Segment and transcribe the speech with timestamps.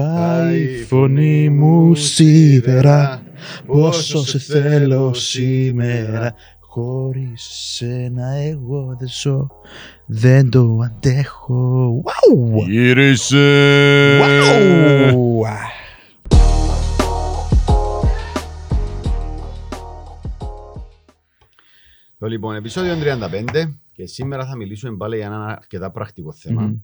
[0.00, 3.22] Πάει η φωνή μου σίδερα
[3.66, 9.48] Πόσο σε θέλω σήμερα Χωρίς σένα εγώ δεν ζω
[10.06, 12.66] Δεν το αντέχω Wow!
[12.68, 14.18] Γύρισε!
[14.20, 15.14] Wow!
[22.18, 26.74] Το λοιπόν, επεισόδιο 35 και σήμερα θα μιλήσουμε πάλι για ένα αρκετά πρακτικό θέμα Μμμ.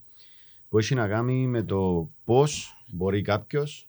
[0.68, 3.88] που έχει να κάνει με το πώς μπορεί κάποιος,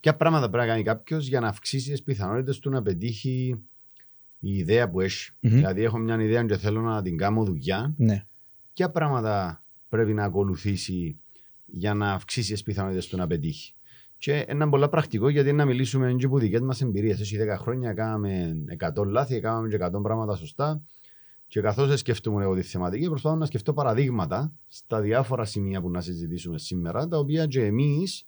[0.00, 3.58] ποια πράγματα πρέπει να κάνει κάποιος για να αυξήσει τις πιθανότητες του να πετύχει
[4.38, 5.30] η ιδέα που έχει.
[5.40, 5.54] Μμμ.
[5.54, 7.94] Δηλαδή, έχω μια ιδέα και θέλω να την κάνω δουλειά.
[7.96, 8.24] Ναι.
[8.72, 11.20] Ποια πράγματα πρέπει να ακολουθήσει
[11.66, 13.74] για να αυξήσει τις πιθανότητες του να πετύχει.
[14.18, 17.20] Και ένα πολύ πρακτικό γιατί είναι να μιλήσουμε και από δικές μας εμπειρίες.
[17.20, 18.54] Εσύ 10 χρόνια κάναμε
[18.94, 20.82] 100 λάθη, κάναμε και 100 πράγματα σωστά.
[21.46, 26.00] Και καθώς σκεφτούμε εγώ τη θεματική, προσπαθώ να σκεφτώ παραδείγματα στα διάφορα σημεία που να
[26.00, 28.26] συζητήσουμε σήμερα, τα οποία και εμείς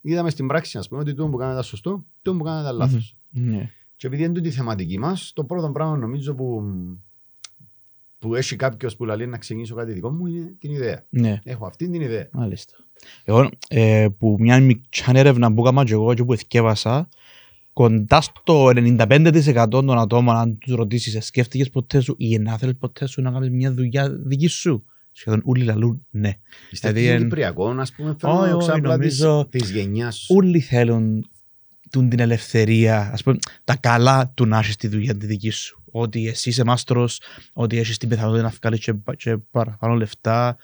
[0.00, 2.72] είδαμε στην πράξη, ας πούμε, ότι το που κάναμε τα σωστό, το που κάναμε τα
[2.72, 3.16] λάθος.
[3.30, 3.70] Ναι.
[3.96, 6.62] Και επειδή είναι τούτη η θεματική μας, το πρώτο πράγμα νομίζω που,
[8.18, 11.06] που έχει κάποιος που λέει να ξεκινήσω κάτι δικό μου είναι την ιδέα.
[11.08, 11.38] Ναι.
[11.44, 12.28] Έχω αυτή την ιδέα.
[12.32, 12.76] Μάλιστα.
[13.24, 17.08] Εγώ ε, που μια μικρή έρευνα που έκανα και εγώ και που εθιέβασα,
[17.74, 23.06] κοντά στο 95% των ατόμων, αν τους ρωτήσεις, σκέφτηκες ποτέ σου ή να θέλεις ποτέ
[23.06, 26.32] σου να κάνεις μια δουλειά δική σου; Σχεδόν όλοι λαλούν ναι.
[26.70, 30.34] Είστε Δηλαδή, δηλαδή, εν- Κυπριακό, ας πούμε, Όχι, φαινόμενο όχι, ξάπλα νομίζω- της γενιάς σου.
[30.36, 31.28] Όλοι θέλουν
[31.90, 35.82] τούν την ελευθερία, ας πούμε, τα καλά του να έχεις τη δουλειά τη δική σου.
[35.90, 37.20] Ότι εσύ είσαι μάστρος,
[37.52, 40.56] ότι έχεις την πιθανότητα να βγάλεις και, πα- και παραπάνω λεφτά,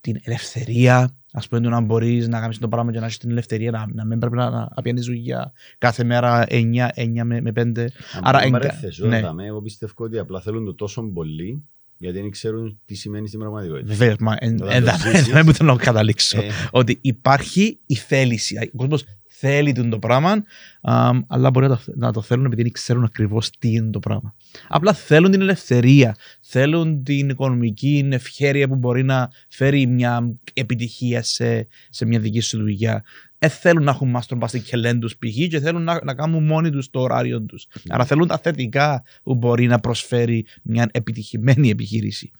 [0.00, 3.30] την ελευθερία, ας πούμε, του να μπορείς να κάνεις το πράγμα και να έχεις την
[3.30, 6.52] ελευθερία, να, να μην πρέπει να, να πιάνεις δουλειά κάθε μέρα 9,
[6.94, 7.56] 9 με, με 5.
[7.56, 7.90] Αν
[8.22, 9.20] άρα μην εγκα- παρέθεσαι, ναι.
[9.20, 11.64] δάμε, εγώ πιστεύω ότι απλά θέλουν το τόσο πολύ
[11.96, 13.86] γιατί δεν ξέρουν τι σημαίνει στην πραγματικότητα.
[13.88, 15.32] Βεβαίως, μα εν- Όταν εν- το εν- ζήσεις.
[15.32, 16.38] δεν μου θέλω να καταλήξω.
[16.40, 18.56] Ε, ότι υπάρχει η θέληση.
[18.72, 19.04] Ο κόσμος
[19.40, 20.42] θέλει τον το πράγμα,
[20.80, 23.98] αμ, αλλά μπορεί να το, να το θέλουν επειδή δεν ξέρουν ακριβώς τι είναι το
[23.98, 24.34] πράγμα.
[24.68, 31.66] Απλά θέλουν την ελευθερία, θέλουν την οικονομική ευχέρεια που μπορεί να φέρει μια επιτυχία σε,
[31.90, 33.04] σε μια δική σου δουλειά.
[33.42, 35.48] Ε, θέλουν να έχουν μάστρο πας στην κελέν τους π.χ.
[35.48, 37.66] και θέλουν να, να κάνουν μόνοι τους το ωράριο τους.
[37.72, 37.94] Ναι.
[37.94, 42.30] Άρα θέλουν τα θετικά που μπορεί να προσφέρει μια επιτυχημένη επιχείρηση.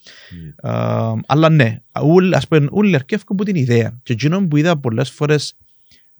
[0.62, 0.70] ναι.
[0.70, 4.00] Α, αλλά ναι, ούλ- ας πούμε, όλοι αρκεύκουν από την ιδέα.
[4.02, 5.54] Και εκείνο που είδα πολλές φορές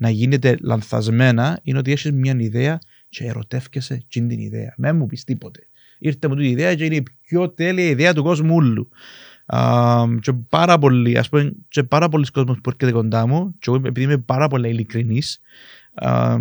[0.01, 2.79] να γίνεται λανθασμένα είναι ότι έχεις μια ιδέα
[3.09, 4.75] και ερωτεύκεσαι εκείνη την ιδέα.
[4.77, 5.67] Με μου πεις τίποτε.
[5.99, 8.89] Ήρθε μου την ιδέα και είναι η πιο τέλεια ιδέα του κόσμου όλου.
[9.47, 13.71] Α, και πάρα πολλοί, ας πούμε, και πάρα πολλοί κόσμος που έρχεται κοντά μου και
[13.71, 15.41] εγώ επειδή είμαι πάρα πολύ ειλικρινής
[15.95, 16.37] α,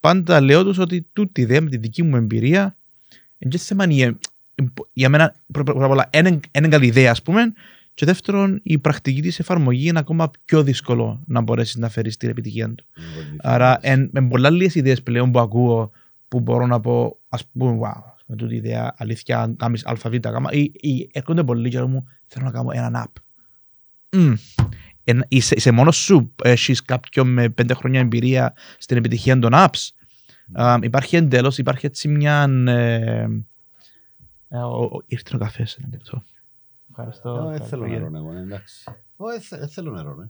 [0.00, 2.76] πάντα λέω τους ότι τούτη ιδέα με τη δική μου εμπειρία
[3.38, 4.18] είναι και θέμα είναι-
[4.92, 7.52] για μένα πρώτα απ' όλα είναι είναι καλή ιδέα ας πούμε
[7.98, 12.28] και δεύτερον η πρακτική της εφαρμογής είναι ακόμα πιο δύσκολο να μπορέσεις να φέρεις την
[12.28, 12.84] επιτυχία του.
[12.96, 13.82] Είναι πολύ Άρα difference.
[13.82, 15.90] εν, με πολλά λίγες ιδέες πλέον που ακούω
[16.28, 20.52] που μπορώ να πω ας πούμε wow με τούτη ιδέα αλήθεια αν κάνεις ΑΒ γάμα
[20.52, 23.12] ή, ή έρχονται πολλοί και μου θέλω να κάνω έναν app.
[24.16, 24.32] Μμ.
[25.04, 29.88] Εν- είσαι, είσαι μόνος σου, έχεις κάποιον με πέντε χρόνια εμπειρία στην επιτυχία των apps.
[30.52, 32.42] Α, υπάρχει εντέλος, υπάρχει έτσι μια...
[32.66, 33.26] Ε,
[34.48, 36.22] ε, ο- ο- ήρθε ο καφές ένα λεπτό.
[36.98, 37.50] Ευχαριστώ.
[37.54, 38.90] Ε, Δεν θέλω Ευχαριστώ, νερό, ναι, εντάξει.
[39.16, 40.28] Ω, ε, θε- Δεν θέλω νερό, ναι.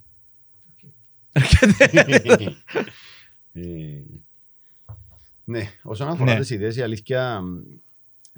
[1.32, 2.52] Έρχεται.
[3.52, 4.02] Ε,
[5.44, 6.38] Ναι, όσον αφορά Ναι.
[6.40, 7.58] τις ιδέες, η αλήθεια, μ,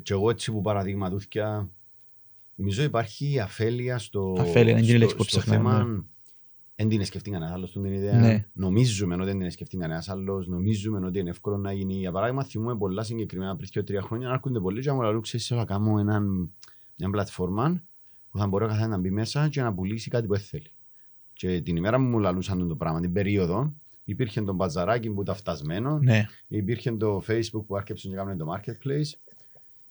[0.03, 1.71] και εγώ έτσι που παραδείγματούθηκια,
[2.55, 6.05] νομίζω υπάρχει αφέλεια στο, Αφέλεια, είναι η στο- λέξη που στο ψάχναμε, θέμα
[6.75, 8.19] δεν την σκεφτεί κανένας άλλος την ιδέα.
[8.21, 8.47] Ναι.
[8.53, 10.47] Νομίζουμε ότι δεν την σκεφτεί κανένας άλλος.
[10.49, 11.95] Νομίζουμε ότι είναι εύκολο να γίνει.
[11.95, 15.03] Για παράδειγμα, θυμούμε πολλά συγκεκριμένα πριν και τρία χρόνια να έρχονται πολλοί και να μου
[15.03, 16.51] λένε: Ξέρεις, θέλω να κάνω έναν,
[16.97, 17.83] μια πλατφόρμα
[18.31, 20.73] που θα μπορεί ο καθένας να μπει μέσα και να πουλήσει κάτι που θέλει.
[21.33, 23.75] Και την ημέρα που μου λαλούσαν το πράγμα, την περίοδο,
[24.05, 28.47] υπήρχε το μπαζαράκι που ήταν φτασμένο, Ναι, υπήρχε το Facebook που άρχισε να κάνει το
[28.55, 29.19] marketplace.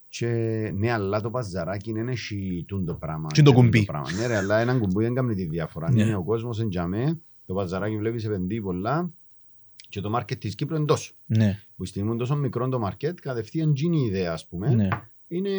[0.08, 0.28] Και
[0.76, 3.28] ναι, αλλά το μπαζαράκι δεν έχει τούν το πράγμα.
[3.28, 3.86] Τι είναι το και τούν κουμπί.
[3.86, 4.12] πράγμα.
[4.12, 5.92] Ναι, ρε, αλλά ένα κουμπί δεν κάνει τη διαφορά.
[5.92, 6.02] Ναι.
[6.02, 9.12] Είναι ο κόσμος εν τζαμέ, το μπαζαράκι βλέπεις επενδύει πολλά
[9.90, 11.14] και το market της Κύπρου είναι τόσο.
[11.26, 14.70] ναι, Που στη στιγμή είναι τόσο μικρό το market, κατευθείαν γίνει η ιδέα, ας πούμε,
[14.74, 14.88] ναι.
[15.28, 15.52] είναι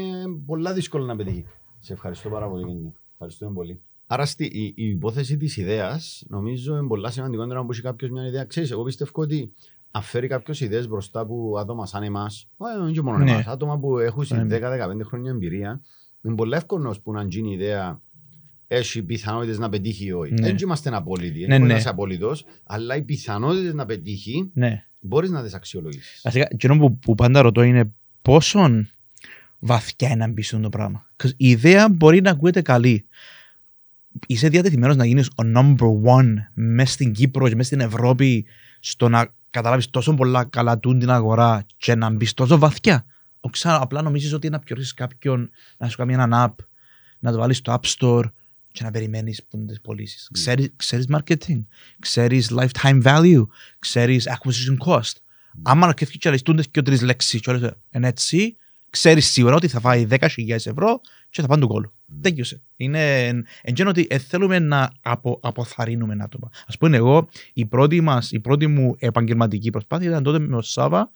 [0.46, 1.44] πολλά δύσκολο να πετύχει.
[1.80, 2.92] Σε ευχαριστώ πάρα πολύ, Γεννή.
[3.12, 3.80] Ευχαριστούμε πολύ.
[4.06, 8.26] Άρα στη, η, η υπόθεση της ιδέας νομίζω είναι πολλά σημαντικότερα που έχει κάποιος μια
[8.26, 8.44] ιδέα.
[8.44, 9.52] Ξέρεις, εγώ πιστεύω ότι
[9.90, 13.30] αν φέρει κάποιος ιδέες μπροστά από άτομα σαν εμάς, όχι και μόνο Ναι.
[13.30, 14.58] εμάς, άτομα που έχουν Ναι.
[14.58, 15.80] 10-15 χρόνια εμπειρία,
[16.22, 18.00] είναι πολύ εύκολος που να γίνει η ιδέα
[18.66, 20.32] έχει πιθανότητες να πετύχει ή όχι.
[20.32, 20.46] Ναι.
[20.46, 21.72] Δεν είμαστε απόλυτοι, Ναι, δεν μπορεί ναι.
[21.72, 22.32] να είσαι απόλυτο,
[22.64, 24.84] αλλά οι πιθανότητες να πετύχει ναι.
[25.00, 26.20] μπορείς να τις αξιολογήσεις.
[26.24, 27.92] Βασικά, εκείνο που, που πάντα ρωτώ είναι
[28.22, 28.60] πόσο
[29.60, 31.06] βαθιά είναι να μπει στο πράγμα.
[31.16, 33.06] 'Cause Η ιδέα μπορεί να ακούγεται καλή.
[34.26, 38.46] είσαι διατεθειμένος να γίνεις ο number one μέσα στην Κύπρο και μέσα στην Ευρώπη
[38.80, 43.06] στο να καταλάβεις τόσο πολλά καλά τούν την αγορά και να μπεις τόσο βαθιά.
[43.40, 43.80] Ο ξα...
[43.80, 46.64] Απλά νομίζεις ότι να πιωρίσεις κάποιον να σου κάνει έναν app,
[47.18, 48.24] να το βάλεις στο App Store
[48.72, 50.28] και να περιμένεις που είναι τις πωλήσεις.
[50.30, 50.40] Ναι.
[50.40, 51.64] Ξέρεις, ξέρεις marketing,
[51.98, 53.46] ξέρεις lifetime value,
[53.78, 55.12] ξέρεις acquisition cost.
[55.62, 58.56] Άμα να σκεφτείς και αριστούντες και τρεις λέξεις και όλες είναι έτσι,
[58.90, 61.00] ξέρεις σίγουρα ότι θα φάει 10.000 ευρώ
[61.30, 61.92] και θα πάνε του κόλλου.
[62.20, 62.62] Τέλειωσε.
[62.76, 63.26] Είναι
[63.62, 66.50] εν ότι ε, θέλουμε να απο, αποθαρρύνουμε άτομα.
[66.66, 70.60] Ας πούμε εγώ, η πρώτη, μας, η πρώτη μου επαγγελματική προσπάθεια ήταν τότε με ο
[70.60, 71.10] Σάβα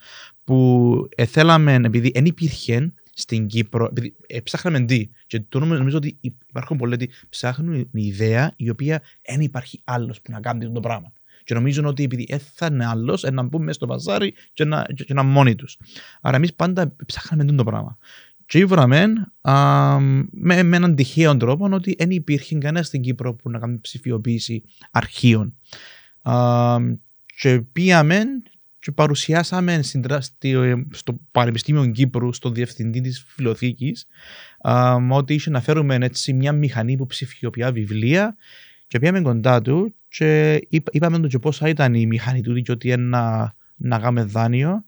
[0.45, 5.79] που ε, θέλαμε, επειδή δεν υπήρχε στην Κύπρο, επειδή ε, ψάχναμε τι, και το νομίζω,
[5.79, 10.41] νομίζω ότι υπάρχουν πολλοί ότι ψάχνουν μια ιδέα η οποία δεν υπάρχει άλλος που να
[10.41, 11.13] κάνει το πράγμα.
[11.45, 14.65] Και νομίζουν ότι επειδή ε, θα είναι άλλος, ε, να μπουν μέσα στο παζάρι και
[14.65, 15.77] να, και, και να μόνοι τους.
[16.21, 17.97] Άρα εμείς πάντα ψάχναμε το πράγμα.
[18.47, 19.99] Και ήβραμε α,
[20.31, 24.63] με, με έναν τυχαίο τρόπο ότι δεν υπήρχε κανένας στην Κύπρο που να κάνει ψηφιοποίηση
[24.91, 25.55] αρχείων.
[26.23, 26.77] Α,
[27.41, 28.25] και πήγαμε
[28.79, 34.07] και παρουσιάσαμε στην, τρα- στη- στο Πανεπιστήμιο Κύπρου, στον διευθυντή της φιλοθήκης,
[34.61, 38.37] α, ότι είχε να φέρουμε έτσι μια μηχανή που ψηφιοποιεί βιβλία
[38.95, 42.73] και πήγαμε κοντά του και είπα- είπαμε του και πόσα ήταν η μηχανή του και
[42.73, 44.85] ότι ένα να κάνουμε δάνειο.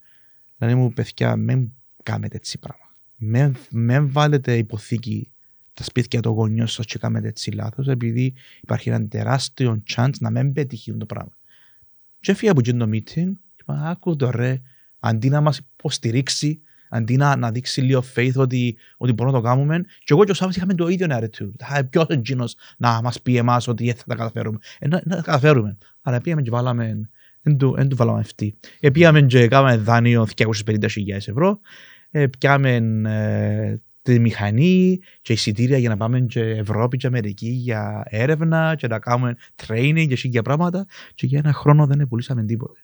[0.58, 1.72] Δηλαδή μου παιδιά, μην
[2.02, 2.94] κάνετε έτσι πράγμα.
[3.16, 5.32] Μην, μην βάλετε υποθήκη
[5.74, 10.30] τα σπίτια των γονιών σας και κάνετε έτσι λάθος επειδή υπάρχει ένα τεράστιο chance να
[10.30, 11.36] μην πετύχει το πράγμα.
[12.20, 14.60] Και έφυγα από εκείνο το meeting και είπα, άκου το ρε,
[14.98, 19.48] αντί να μας υποστηρίξει, αντί να, να δείξει λίγο faith ότι, ότι μπορούμε να το
[19.48, 19.84] κάνουμε.
[19.98, 21.50] Και εγώ και ο Σάββας είχαμε το ίδιο attitude.
[21.58, 24.58] Θα ποιος είναι εκείνος να μας πει εμάς ότι «Ε, θα τα καταφέρουμε.
[24.78, 25.76] Ε, να, να τα καταφέρουμε.
[26.02, 27.08] Άρα πήγαμε και βάλαμε,
[27.42, 28.58] δεν του, εν του βάλαμε αυτή.
[28.80, 31.60] Ε, πήγαμε και κάναμε δάνειο 250.000 ευρώ.
[32.10, 32.74] Ε, πιάμε
[33.06, 38.86] ε, τη μηχανή και εισιτήρια για να πάμε και Ευρώπη και Αμερική για έρευνα και
[38.86, 39.36] να κάνουμε
[39.66, 42.80] training και για πράγματα και για ένα χρόνο δεν πουλήσαμε τίποτε.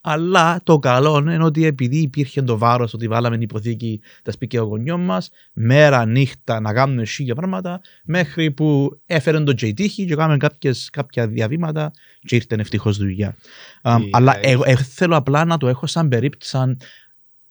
[0.00, 4.58] Αλλά το καλό είναι ότι επειδή υπήρχε το βάρος ότι βάλαμε την υποθήκη τα σπίτια
[4.60, 10.04] των γονιών μας, μέρα, νύχτα να κάνουμε σίγια πράγματα, μέχρι που έφερε το J τύχη
[10.06, 11.90] και κάναμε κάποιες, κάποια διαβήματα
[12.20, 13.36] και ήρθε ευτυχώς δουλειά.
[13.82, 16.80] Α, Η- αλλά ε, εγώ, εγώ θέλω απλά να το έχω σαν περίπτωση, σαν.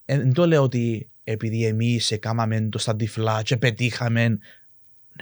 [0.04, 4.38] ε, Δεν το λέω ότι επειδή εμείς έκαναμε το στα τυφλά και πετύχαμε.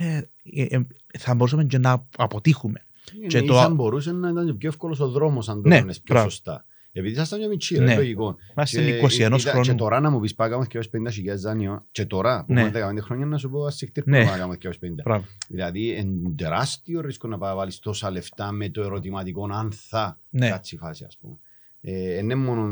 [0.00, 0.20] Ναι,
[0.54, 0.80] ε, ε,
[1.18, 2.84] θα μπορούσαμε και να αποτύχουμε.
[3.04, 3.74] Και Και το- το...
[3.74, 6.30] μπορούσε να ήταν και πιο εύκολος ο δρόμος αν το Ναι, έκανες πιο μπράβο.
[6.30, 6.64] σωστά.
[6.92, 7.84] Επειδή ήσασταν μια μητσί, Ναι.
[7.84, 8.36] ρε, λογικό.
[8.56, 9.74] Είμαστε Και 21 είδα- Και χρόνου.
[9.74, 12.60] τώρα να μου πεις πάμε να κάνουμε 250.000 δάνειο και τώρα που Ναι.
[12.60, 14.24] έχουμε 15 χρόνια να σου πω ας συχτήρ που Ναι.
[14.24, 15.02] να κάνουμε 250.
[15.02, 15.24] Μπράβο.
[15.48, 20.20] Δηλαδή είναι τεράστιο ρίσκο να πάει να βάλεις τόσα λεφτά με το ερωτηματικό αν θα
[20.30, 20.48] Ναι.
[20.48, 21.34] κάτσει η φάση ας πούμε.
[21.80, 22.68] Ε, είναι μόνο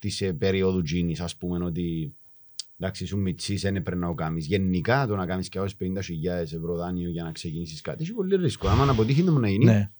[0.00, 2.14] της ε, περίοδου τζίνης ας πούμε ότι
[2.78, 4.46] εντάξει σου μητσής δεν έπρεπε να το κάνεις.
[4.46, 8.68] Γενικά το να κάνεις και 50.000 ευρώ δάνειο για να ξεκινήσεις κάτι έχει πολύ ρίσκο.
[8.68, 9.64] Άμα να αποτύχει δεν να γίνει.
[9.64, 9.90] Ναι.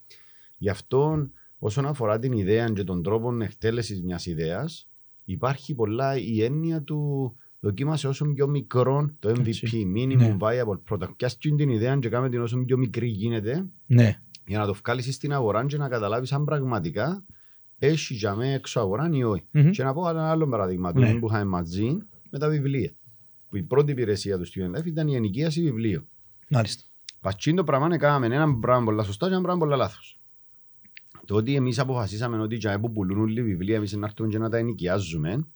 [0.58, 1.28] Γι' αυτό
[1.64, 4.88] όσον αφορά την ιδέα και τον τρόπο εκτέλεσης μιας ιδέας
[5.24, 9.92] υπάρχει πολλά η έννοια του δοκίμασε όσο πιο μικρό το MVP, Έτσι.
[9.96, 10.36] minimum Ναι.
[10.40, 11.16] viable product.
[11.16, 14.20] Πιάσεις την ιδέα και κάμε την όσο πιο μικρή γίνεται ναι.
[14.46, 17.24] για να το βγάλεις στην αγορά και να καταλάβεις αν πραγματικά
[17.78, 19.44] έχει για μέ έξω αγορά ή όχι.
[19.50, 19.70] Μμμ.
[19.70, 21.14] Και να πω ένα άλλο παράδειγμα του Ναι.
[21.14, 21.98] που είχαμε μαζί
[22.30, 22.92] με τα βιβλία.
[23.48, 26.06] Που η πρώτη υπηρεσία του Student Life ήταν η ενοικίαση βιβλίων.
[26.48, 26.84] Μάλιστα.
[27.20, 30.18] Πατσίν το πράγμα έκαναμε ένα πράγμα πολλά σωστά και ένα πράγμα πολλά λάθος.
[31.24, 34.38] Το ότι εμείς αποφασίσαμε ότι για που πουλούν όλοι οι βιβλία εμείς να έρθουμε και
[34.38, 35.46] να τα ενοικιάζουμε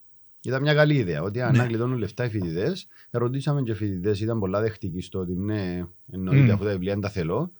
[0.43, 1.21] ήταν μια καλή ιδέα.
[1.21, 1.57] Ότι αν Ναι.
[1.57, 5.85] να κλειδώνουν λεφτά οι φοιτητές, ρωτήσαμε και οι φοιτητές, ήταν πολλά δεκτικοί στο ότι ναι,
[6.11, 6.51] εννοείται Μμ.
[6.51, 7.51] αφού τα βιβλία δεν τα θέλω.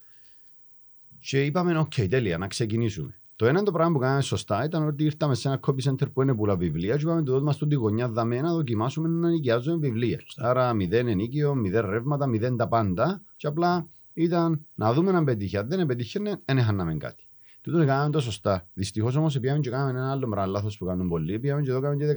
[1.20, 3.14] Και είπαμε, οκ, τέλεια, να ξεκινήσουμε.
[3.36, 6.22] Το ένα το πράγμα που κάναμε σωστά ήταν ότι ήρθαμε σε ένα copy center που
[6.22, 9.78] είναι πολλά βιβλία και είπαμε το μας τον τη γωνιά δαμέ να δοκιμάσουμε να νοικιάζουμε
[9.78, 10.20] βιβλία.
[10.38, 15.58] Άρα μηδέν ενοίκιο, μηδέν ρεύματα, μηδέν τα πάντα και απλά ήταν να δούμε αν πετύχει.
[15.58, 17.24] Αν δεν πετύχει, δεν έχαναμε κάτι.
[17.72, 18.68] Τούτο κάναμε το σωστά.
[18.74, 21.40] Δυστυχώς όμως πήγαμε και κάναμε ένα άλλο πράγμα λάθος που κάνουν πολλοί.
[21.40, 22.14] Πήγαμε και εδώ κάναμε και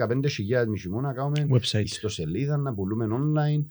[0.63, 1.83] 15.000 μισημού να κάνουμε Website.
[1.83, 3.65] ιστοσελίδα, να πουλούμε online.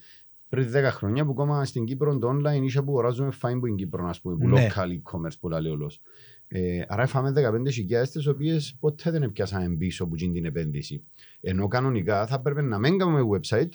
[0.49, 3.75] Πριν 10 χρόνια που ακόμα στην Κύπρο το online είχε που αγοράζουμε fine που είναι
[3.75, 4.67] Κύπρο, ας πούμε, που Ναι.
[4.67, 6.01] local e-commerce που λέει όλος.
[6.47, 11.03] Ε, άρα φάμε 15.000 τις οποίες ποτέ δεν πιάσαμε πίσω που γίνει την επένδυση.
[11.41, 13.69] Ενώ κανονικά θα έπρεπε να μην κάνουμε website,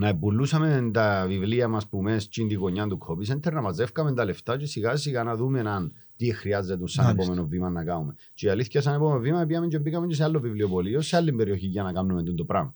[0.00, 4.14] να πουλούσαμε τα βιβλία μας που μέσα στην τη γωνιά του copy center, να μαζεύκαμε
[4.14, 7.22] τα λεφτά και σιγά σιγά να δούμε αν τι χρειάζεται σαν Μάλιστα.
[7.32, 8.14] επόμενο βήμα να κάνουμε.
[8.34, 11.32] Και η αλήθεια σαν επόμενο βήμα πήγαμε και μπήκαμε και σε άλλο βιβλιοπωλείο, σε άλλη
[11.32, 12.74] περιοχή για να κάνουμε τούτο το πράγμα.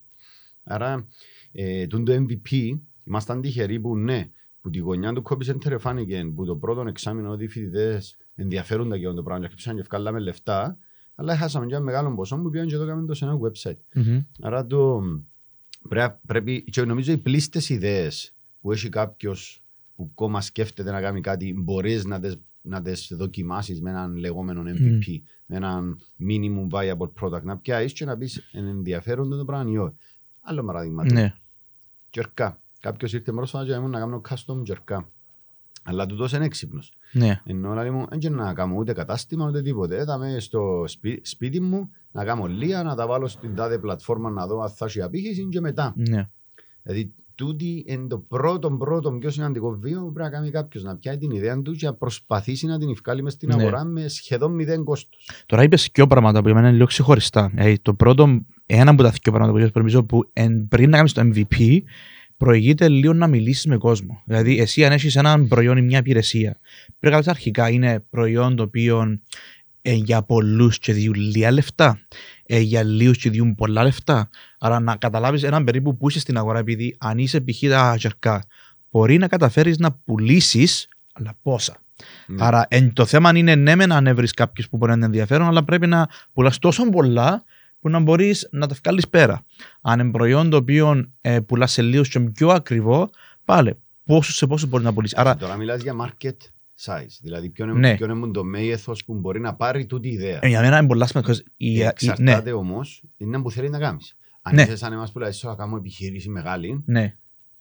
[0.65, 1.07] Άρα,
[1.53, 4.31] ε, τούτο MVP, ήμασταν τυχεροί που ναι,
[4.61, 8.99] που τη γωνιά του copy center φάνηκε που το πρώτο εξάμεινο ότι οι φοιτητές ενδιαφέρονταν
[8.99, 10.79] για το πράγμα και χτυπήσαν και βγάλαμε λεφτά,
[11.15, 13.77] αλλά χάσαμε και ένα μεγάλο ποσό που πήγαν και το κάναμε το σε ένα website.
[13.95, 14.21] Μμμ.
[14.41, 15.03] Άρα το,
[15.89, 19.63] πρέ- πρέπει, και νομίζω οι πλήστες ιδέες που έχει κάποιος
[19.95, 22.37] που κόμμα σκέφτεται να κάνει κάτι, μπορείς να τις,
[22.69, 25.99] να τις δοκιμάσεις με έναν λεγόμενο MVP, με έναν
[26.29, 29.95] minimum viable product, να πιάσεις και να πεις εν ενδιαφέρον το πράγμα ή όχι.
[30.41, 31.35] Άλλο παράδειγμα, Ναι.
[32.11, 32.61] τζερκά.
[32.81, 35.09] Κάποιος ήρθε πρόσφατα και μου να κάνω custom τζερκά.
[35.83, 36.97] Αλλά τούτος είναι έξυπνος.
[37.13, 37.41] Ναι.
[37.45, 39.97] Ενώ λέει μου, δεν να κάνω ούτε κατάστημα ούτε τίποτε.
[39.97, 44.47] Έδαμε στο σπί- σπίτι μου να κάνω λία, να τα βάλω στην τάδε πλατφόρμα να
[44.47, 45.93] δω αν θα έχει απήχηση και μετά.
[45.97, 46.29] Ναι.
[46.83, 50.83] Δηλαδή, τούτη είναι το πρώτο, πρώτο πιο σημαντικό βήμα που πρέπει να κάνει κάποιος.
[50.83, 53.63] Να πιάσει την ιδέα του και να προσπαθήσει να την ευκάλει μες στην Ναι.
[53.63, 55.31] αγορά με σχεδόν μηδέν κόστος.
[55.47, 57.53] Τώρα είπες δύο πράγματα που για μένα είναι λίγο ξεχωριστά.
[57.55, 60.97] Ε, το πρώτο, ένα από τα δύο πράγματα που είπες, νομίζω που εν, πριν να
[60.97, 61.79] κάνεις το MVP,
[62.37, 64.23] προηγείται λίγο να μιλήσεις με κόσμο.
[64.27, 66.61] Δηλαδή, εσύ αν έχεις ένα προϊόν ή μια υπηρεσία,
[66.99, 69.19] πρέπει να ξέρεις αρχικά είναι προϊόν το οποίο
[69.83, 71.99] ε, για πολλούς και διούν λίγα λεφτά,
[72.51, 74.29] ε, για λίγους και διούν πολλά λεφτά.
[74.59, 77.69] Άρα να καταλάβεις έναν περίπου που είσαι στην αγορά, επειδή αν είσαι π.χ.
[77.69, 78.45] τα τζερκά,
[78.91, 81.77] μπορεί να καταφέρεις να πουλήσεις, αλλά πόσα.
[82.27, 82.45] Ναι.
[82.45, 85.47] Άρα εν, το θέμα είναι ναι με να ανέβρει κάποιους που μπορεί να είναι ενδιαφέρον,
[85.47, 87.45] αλλά πρέπει να πουλάς τόσο πολλά
[87.81, 89.45] που να μπορείς να τα βγάλεις πέρα.
[89.81, 93.11] Αν είναι προϊόν το οποίο ε, πουλάς σε λίγο και πιο ακριβό,
[93.45, 95.19] πάλι πόσο σε πόσο μπορεί να πουλήσεις.
[95.19, 96.37] Άρα Τώρα μιλάς για market
[96.85, 97.19] size.
[97.23, 97.97] Δηλαδή, ποιο είναι, Ναι.
[97.97, 100.39] ποιο είναι το μέγεθος που μπορεί να πάρει τούτη η ιδέα.
[100.43, 101.33] ε, για μένα είναι πολλά σημαντικό.
[101.57, 104.17] η- η- Ναι, Εξαρτάται όμως, είναι που θέλει να κάνεις.
[104.43, 104.63] Αν Ναι.
[104.63, 107.17] είσαι σαν εμάς που λέει, θα κάνω επιχείρηση μεγάλη, ναι.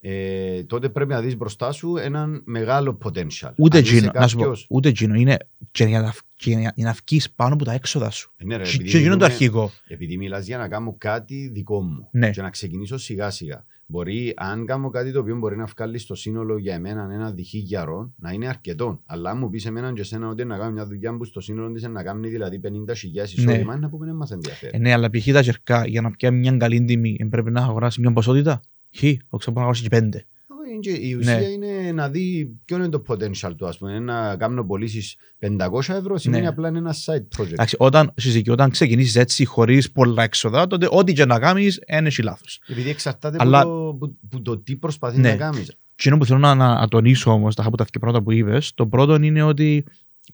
[0.10, 3.52] Ε, τότε πρέπει να δεις μπροστά σου έναν μεγάλο potential.
[3.58, 5.14] Ούτε Αν είσαι εκείνο, να σου πω, κάποιος- ούτε εκείνο.
[5.16, 5.38] Είναι
[5.72, 8.34] και για να, και για να βγεις πάνω από τα έξοδα σου.
[8.44, 9.72] Ναι, ρε, Και επειδή και εκείνο το μιλούμε- αρχικό.
[9.88, 12.30] Επειδή μιλάς για να κάνω κάτι δικό μου Ναι.
[12.32, 13.66] και να ξεκινήσω σιγά σιγά.
[13.90, 18.14] Μπορεί, αν κάνω κάτι το οποίο μπορεί να βγάλεις στο σύνολο για εμένα ένα διχίγιαρο,
[18.18, 19.02] να είναι αρκετό.
[19.06, 21.72] Αλλά αν μου πεις εμένα και εσένα ότι να κάνω μια δουλειά που στο σύνολο
[21.72, 23.52] της να κάνει δηλαδή 50.000 Ναι.
[23.52, 24.72] εισόδημα, να πούμε δεν μας ενδιαφέρει.
[24.76, 25.26] Ε, ναι, αλλά π.χ.
[25.32, 28.62] τα τζερκά για να πιάνει μια καλή τιμή ε, πρέπει να αγοράσεις μια ποσότητα;
[28.98, 30.26] Χ, όχι μπορεί να αγοράσει και πέντε.
[30.48, 31.46] Όχι, και Η ουσία Ναι.
[31.46, 33.68] είναι να δει ποιο είναι το potential του.
[33.68, 36.48] Ας πούμε, να κάνω πωλήσεις 500 ευρώ σημαίνει Ναι.
[36.48, 37.52] απλά είναι ένα side project.
[37.52, 42.08] Εντάξει, όταν, συζητεί, όταν ξεκινήσεις έτσι χωρίς πολλά έξοδα, τότε ό,τι και να κάνεις είναι
[42.08, 42.62] έχει λάθος.
[42.68, 45.30] Επειδή εξαρτάται Αλλά- από, το, που, που το τι προσπαθεί Ναι.
[45.30, 45.76] να κάνεις.
[45.96, 48.88] Τι που θέλω να, να τονίσω όμως, τα από τα δύο πράγματα που είπες, το
[48.88, 49.84] πρώτο είναι ότι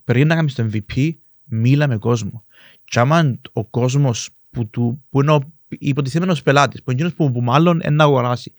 [0.03, 1.12] πριν να κάνεις το MVP,
[1.46, 2.43] μίλα με κόσμο.
[2.84, 5.39] Και άμα ο κόσμος που, του- που είναι ο
[5.80, 8.53] υποτιθέμενος πελάτης, που είναι εκείνος που, που μάλλον είναι να αγοράσει,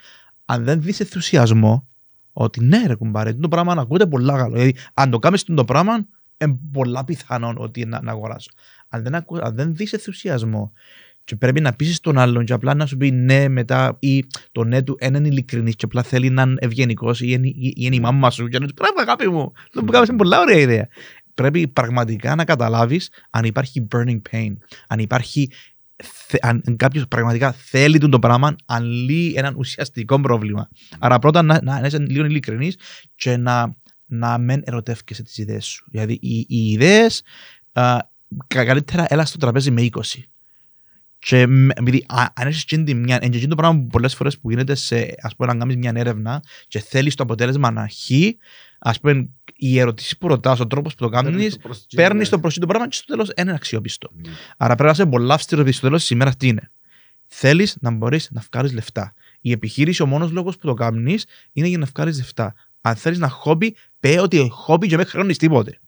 [0.44, 1.88] αν δεν δεις ενθουσιασμό,
[2.32, 4.52] ότι ναι, ρε κουμπάρε, το πράγμα να ακούγεται πολλά καλό.
[4.52, 6.06] Δηλαδή, αν το κάνεις το πράγμα,
[6.38, 8.50] είναι πολλά πιθανόν ότι να, να αγοράσω.
[8.88, 10.72] Αν δεν, ακού, αν δεν δεις ενθουσιασμό
[11.24, 14.64] και πρέπει να πείσεις τον άλλον και απλά να σου πει ναι μετά ή το
[14.64, 17.94] ναι του δεν είναι ειλικρινής και απλά θέλει να είναι ευγενικός ή είναι, ή είναι
[17.96, 19.52] η μάμα σου και να του πει πράγμα αγάπη μου.
[19.70, 20.88] Το που κάνεις είναι πολλά ωραία ιδέα.
[21.34, 24.52] Πρέπει πραγματικά να καταλάβεις αν υπάρχει burning pain,
[24.88, 25.73] αν υπάρχει θε-
[26.40, 30.68] αν κάποιος πραγματικά θέλει τον το πράγμα, αν λύει έναν ουσιαστικό πρόβλημα.
[30.98, 32.78] Άρα πρώτα να, να είσαι λίγο ειλικρινής
[33.16, 35.86] και να, να μην ερωτεύκεσαι τις ιδέες σου.
[35.90, 37.22] Δηλαδή οι, οι ιδέες
[38.46, 40.00] καλύτερα έλα στο τραπέζι με 20.
[41.18, 44.38] Και με- επειδή α- αν έχεις εκείνη τη μια, είναι το πράγμα που πολλές φορές
[44.38, 48.36] που γίνεται σε, ας πούμε, να κάνεις μια έρευνα και θέλεις το αποτέλεσμα να χει,
[48.86, 51.58] ας πούμε, οι ερωτήσεις που ρωτάς, ο τρόπος που το κάνεις,
[51.94, 54.10] παίρνεις το προσύ το πράγμα και στο τέλος είναι αξιόπιστο.
[54.12, 54.32] Ναι.
[54.56, 56.70] Άρα πρέπει να είσαι πολλά αυστηρό επειδή στο τέλος της ημέρας τι είναι.
[57.26, 59.14] Θέλεις να μπορείς να βγάλεις λεφτά.
[59.40, 62.54] Η επιχείρηση, ο μόνος λόγος που το κάνεις είναι για να βγάλεις λεφτά.
[62.80, 65.78] Αν θέλεις να χόμπι, πέ ότι χόμπι και με χρεώνεις τίποτε.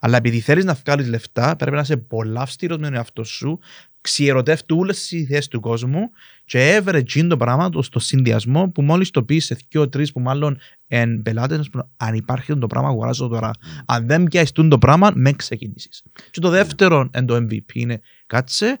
[0.00, 3.58] Αλλά επειδή θέλεις να βγάλεις λεφτά, πρέπει να είσαι πολλά αυστηρός με τον εαυτό σου,
[4.04, 6.10] ξιερωτεύει όλες τις ιδέες του κόσμου
[6.44, 10.20] και έβρε εκείνο το πράγμα το στο συνδυασμό που μόλις το πεις σε δύο-τρει που
[10.20, 13.50] μάλλον εν πελάτες, αν υπάρχει το πράγμα, αγοράζω τώρα.
[13.86, 16.02] Αν δεν πιάσεις το πράγμα, με ξεκινήσεις.
[16.30, 18.78] Και το δεύτερο εν το MVP είναι κάτσε,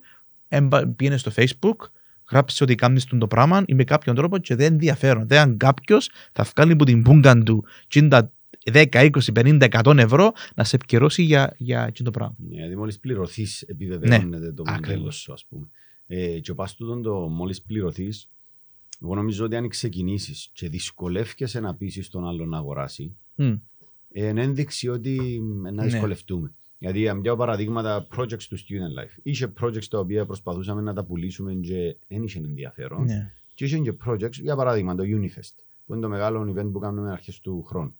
[0.48, 1.76] εμπα- πήγαινε στο Facebook,
[2.30, 5.26] γράψε ότι κάνεις το πράγμα ή με κάποιον τρόπο και δεν ενδιαφέρον.
[5.26, 7.64] Δεν κάποιος θα βγάλει από την πούγκα του
[7.94, 8.20] 50,
[8.72, 12.36] 10, 20, 50, 100 ευρώ να σε επικαιρώσει για, για εκείνο το πράγμα.
[12.38, 15.16] Ναι, Δηλαδή μόλις πληρωθείς επιβεβαιώνεται το μοντέλο ακριβώς.
[15.16, 15.68] σου ας πούμε.
[16.06, 18.28] Ε, και πας τούτον το μόλις πληρωθείς,
[19.02, 23.52] εγώ νομίζω ότι αν ξεκινήσεις και δυσκολεύκεσαι να πείσεις τον άλλον να αγοράσει, Μμ.
[24.12, 25.84] ε, είναι ένδειξη ότι ε, να Ναι.
[25.84, 26.54] δυσκολευτούμε.
[26.78, 29.18] Γιατί αν πιάω παραδείγματα projects του student life.
[29.22, 33.04] Είχε projects τα οποία προσπαθούσαμε να τα πουλήσουμε και δεν είχε ενδιαφέρον.
[33.04, 33.32] Ναι.
[33.54, 35.54] Και είχε και projects, για παράδειγμα το Unifest,
[35.86, 37.94] που είναι το μεγάλο event που κάνουμε αρχές του χρόνου.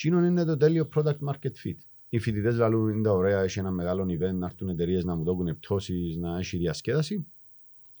[0.00, 1.76] Τι είναι το τέλειο product market fit.
[2.08, 5.24] Οι φοιτητές λαλούν είναι τα ωραία, έχει ένα μεγάλο event, να έρθουν εταιρείες να μου
[5.24, 7.26] δώσουν πτώσεις, να έχει διασκέδαση.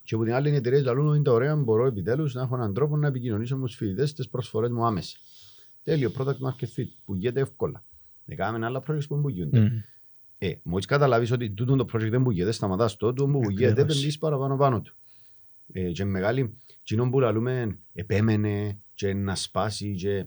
[0.02, 2.74] Και από την άλλη οι εταιρείες λαλούν είναι τα ωραία, μπορώ επιτέλους να έχω έναν
[2.74, 5.18] τρόπο να επικοινωνήσω με τους φοιτητές τις προσφορές μου άμεσα.
[5.82, 7.84] Τέλειο product market fit, που γίνεται εύκολα.
[8.24, 9.60] Δεν κάνουμε άλλα projects που μπουργιούνται.
[9.60, 9.66] Μμ.
[10.38, 13.82] Ε, μόλις καταλάβεις ότι τούτο το project δεν μπουγιέται, σταματάς το, το που μπουγιέται, Ακριβώς.
[13.82, 14.94] επενδύσεις παραπάνω πάνω του.
[15.72, 20.26] Ε, και μεγάλη, κοινό που λαλούμε, επέμενε και να σπάσει και,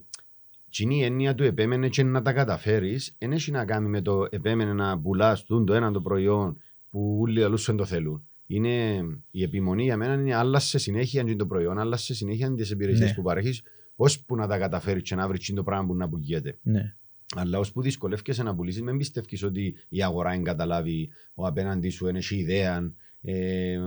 [0.73, 4.01] Τι είναι η έννοια του επέμενε και να τα καταφέρεις, δεν έχει να κάνει με
[4.01, 8.27] το επέμενε να πουλάς το ένα το προϊόν που όλοι αλλούς δεν το θέλουν.
[8.45, 12.69] Είναι, η επιμονή για μένα είναι άλλα σε συνέχεια το προϊόν, άλλα σε συνέχεια τις
[12.69, 13.13] υπηρεσίε Ναι.
[13.13, 13.61] που παρέχεις,
[13.95, 16.57] ώσπου να τα καταφέρεις και να βρεις το πράγμα που να πουλιέται.
[16.61, 16.95] Ναι.
[17.35, 22.07] Αλλά ώσπου δυσκολεύεσαι να πουλήσεις, μην πιστεύει ότι η αγορά δεν καταλάβει, ο απέναντι σου
[22.07, 23.77] είναι έχει ιδέα, ε,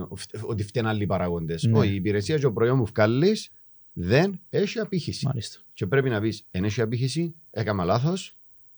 [0.41, 1.55] ότι φταίνουν άλλοι παράγοντε.
[1.61, 1.77] Ναι.
[1.77, 3.51] Όχι, η υπηρεσία και ο προϊόν που βγάλεις
[3.99, 5.25] δεν έχει απήχηση.
[5.25, 5.59] Μάλιστα.
[5.73, 8.37] Και πρέπει να πεις, δεν έχει απήχηση, έκανα λάθος,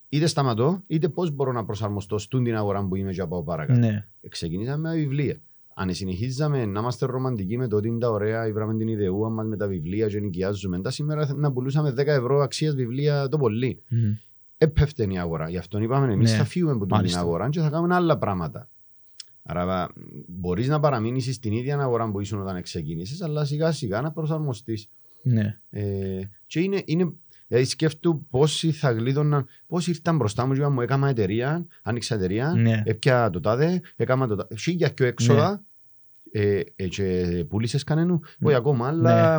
[0.10, 3.44] είτε σταματώ, είτε πώς μπορώ να προσαρμοστώ στην την αγορά που είμαι και να πάω
[3.44, 3.80] παρακάτω.
[3.80, 4.08] Ναι.
[4.30, 5.42] Ξεκινήσαμε με βιβλία.
[5.74, 9.48] Αν συνεχίζαμε να είμαστε ρομαντικοί με το ότι είναι τα ωραία, ήβραμε την ιδεούα μας
[9.48, 13.38] με τα βιβλία και νοικιάζουμε, τα σήμερα θα- να πουλούσαμε 10 ευρώ αξίας βιβλία το
[13.38, 13.82] πολύ.
[13.88, 14.14] Μμμ.
[14.58, 15.50] Έπεφτε η αγορά.
[15.50, 16.38] Γι' αυτό είπαμε εμείς Ναι.
[16.38, 17.20] θα φύγουμε από την Μάλιστα.
[17.20, 18.70] αγορά και θα κάνουμε άλλα πράγματα.
[19.44, 19.90] Άρα
[20.28, 24.90] μπορείς να παραμείνεις στην ίδια αγορά που ήσουν όταν ξεκίνησες, αλλά σιγά σιγά να προσαρμοστείς.
[25.34, 25.58] Ναι.
[25.70, 27.14] Ε, και είναι, είναι
[27.48, 32.16] δηλαδή σκέφτου πόσοι θα γλίτωναν, πόσοι ήρθαν μπροστά μου και είπαν μου έκανα εταιρεία, άνοιξα
[32.16, 32.82] εταιρεία, Ναι.
[32.86, 34.58] έπια το τάδε, έκανα το τάδε.
[34.58, 35.64] Σίγια και έξοδα
[36.32, 39.36] ε, ε, και πουλήσες κανένου, όχι ακόμα, αλλά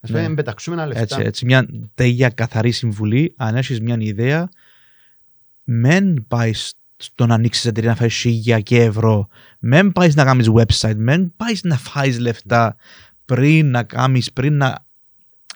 [0.00, 0.34] ας πούμε Ναι.
[0.34, 1.02] πεταξούμε ένα λεφτά.
[1.02, 3.34] Έτσι, έτσι, μια τέλεια καθαρή συμβουλή.
[3.36, 4.48] Αν έχεις μια ιδέα,
[5.64, 9.28] μεν πάεις στο να ανοίξεις εταιρεία να φάει χίλια και ευρώ.
[9.58, 10.96] Μεν πάεις να κάνεις website.
[10.96, 12.76] Μεν πάεις να φάει λεφτά
[13.24, 14.86] πριν να κάνεις, πριν να.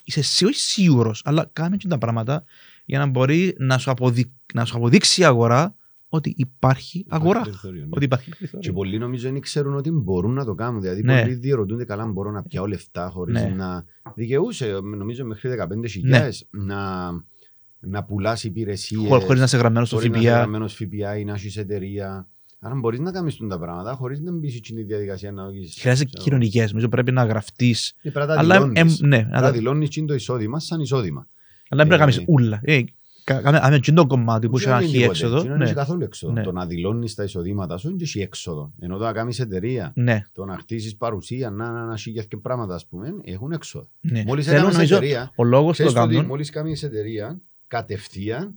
[0.04, 2.44] Είσαι σί- όχι σίγουρος, αλλά κάνε και τα πράγματα
[2.84, 4.32] για να μπορεί να σου, αποδει...
[4.54, 5.74] να σου αποδείξει η αγορά
[6.08, 7.40] ότι υπάρχει αγορά.
[7.40, 7.88] περιθώριο, ναι.
[7.90, 8.72] Ότι υπάρχει Και περιθώριο.
[8.72, 10.80] πολλοί νομίζω δεν ξέρουν ότι μπορούν να το κάνουν.
[10.80, 11.20] Δηλαδή, Ναι.
[11.22, 13.48] πολλοί διερωτούνται καλά, μπορώ να πιάω λεφτά χωρίς Ναι.
[13.56, 13.84] να.
[14.14, 17.10] Δικαιούσε, νομίζω, μέχρι 15.000 να,
[17.80, 19.08] να πουλάς υπηρεσίε.
[19.08, 20.36] Χωρίς να είσαι γραμμένος στο Χωρίς να είσαι ΦΠΑ.
[20.38, 22.28] γραμμένος ΦΠΑ ή να έχεις εταιρεία.
[22.64, 25.80] Άρα μπορείς να κάνεις τα πράγματα χωρίς να μπεις στην διαδικασία να όχι.
[25.80, 26.68] Χρειάζεται κοινωνικές.
[26.68, 27.94] Νομίζω πρέπει να γραφτείς.
[28.02, 29.00] Πρέπει να τα Αλλά, δηλώνεις.
[29.00, 31.26] εμ, ναι, Πρέπει αλλά να δηλώνεις το εισόδημα σαν εισόδημα.
[31.68, 32.60] Αλλά δεν πρέπει να Ε, κάνεις ούλα.
[32.64, 32.82] Ε,
[33.24, 35.26] κα- κάμε- Άμε και το κομμάτι που Ουσία έχει δεν αρχή είναι τίποτε.
[35.26, 35.48] έξοδο.
[35.48, 35.64] Δεν Ναι.
[35.64, 36.32] έχει καθόλου έξοδο.
[36.32, 36.42] Ναι.
[36.42, 38.72] Το να δηλώνεις τα εισοδήματα σου είναι και έχει έξοδο.
[38.78, 42.36] Ενώ το να κάνεις εταιρεία, Ναι, το να χτίσει παρουσία, να να να σίγια και
[42.36, 43.88] πράγματα, ας πούμε, έχουν έξοδο.
[44.00, 44.22] ναι.
[44.26, 46.28] Μόλις Θέλω έκανες νομίζω εταιρεία, ο λόγος που ξέρει το ότι κάνουν.
[46.28, 48.54] μόλις κάνεις εταιρεία, κατευθείαν,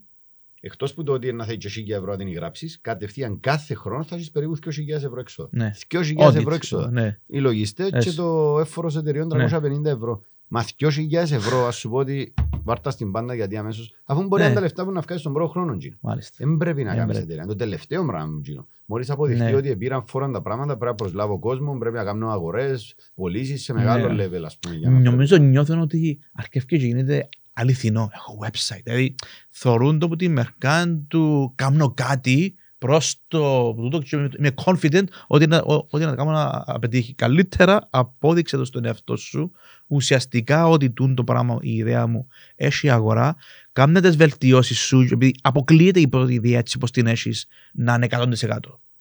[0.65, 4.03] εκτός που το ότι να θέλεις και 1000 ευρώ να την γράψεις, κατευθείαν κάθε χρόνο
[4.03, 5.49] θα έχεις περίπου 2.000 ευρώ έξοδο.
[5.51, 5.71] Ναι.
[5.89, 6.87] 2.000 Audit, ευρώ έξοδο.
[6.89, 8.15] Ναι, Οι λογιστές και Έτσι.
[8.15, 9.47] το έφορος εταιρεών Ναι.
[9.47, 10.23] 350 ευρώ.
[10.47, 13.93] Μα 2.000 ευρώ, ας σου πω ότι βάρτα στην πάντα γιατί αμέσως.
[14.05, 14.45] Αφού μπορεί να Ναι.
[14.45, 15.95] είναι τα λεφτά που να βγάλει τον πρώτο χρόνο, Τζίνο.
[16.01, 16.35] μάλιστα.
[16.45, 17.23] Δεν πρέπει να Δεν κάνεις πρέπει.
[17.25, 17.43] εταιρεία.
[17.43, 18.67] Είναι το τελευταίο πράγμα, Τζίνο.
[18.85, 19.55] Μόλις αποδειχθεί Ναι.
[19.55, 23.73] ότι πήραν φόραν τα πράγματα, πρέπει να προσλάβω κόσμο, πρέπει να κάνω αγορές, πωλήσεις σε
[23.73, 24.25] μεγάλο Ναι.
[24.25, 24.75] level, ας πούμε.
[24.75, 28.09] για να Νομίζω νιώθουν ότι αρκεύει και γίνεται αληθινό.
[28.13, 28.81] Έχω website.
[28.83, 29.15] Δηλαδή,
[29.49, 35.47] θεωρούν το που τη μερκάν του κάνω κάτι προς το τούτο και είμαι confident ότι
[35.47, 37.13] να, ο- ότι να το κάνω να πετύχει.
[37.13, 39.51] Καλύτερα απόδειξε το στον εαυτό σου
[39.87, 43.35] ουσιαστικά ότι τούν το πράγμα, η ιδέα μου έχει αγορά.
[43.73, 48.07] Κάνε τις βελτιώσεις σου, επειδή αποκλείεται η πρώτη ιδέα έτσι όπως την έχεις να είναι
[48.11, 48.25] 100%.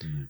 [0.03, 0.27] Ναι.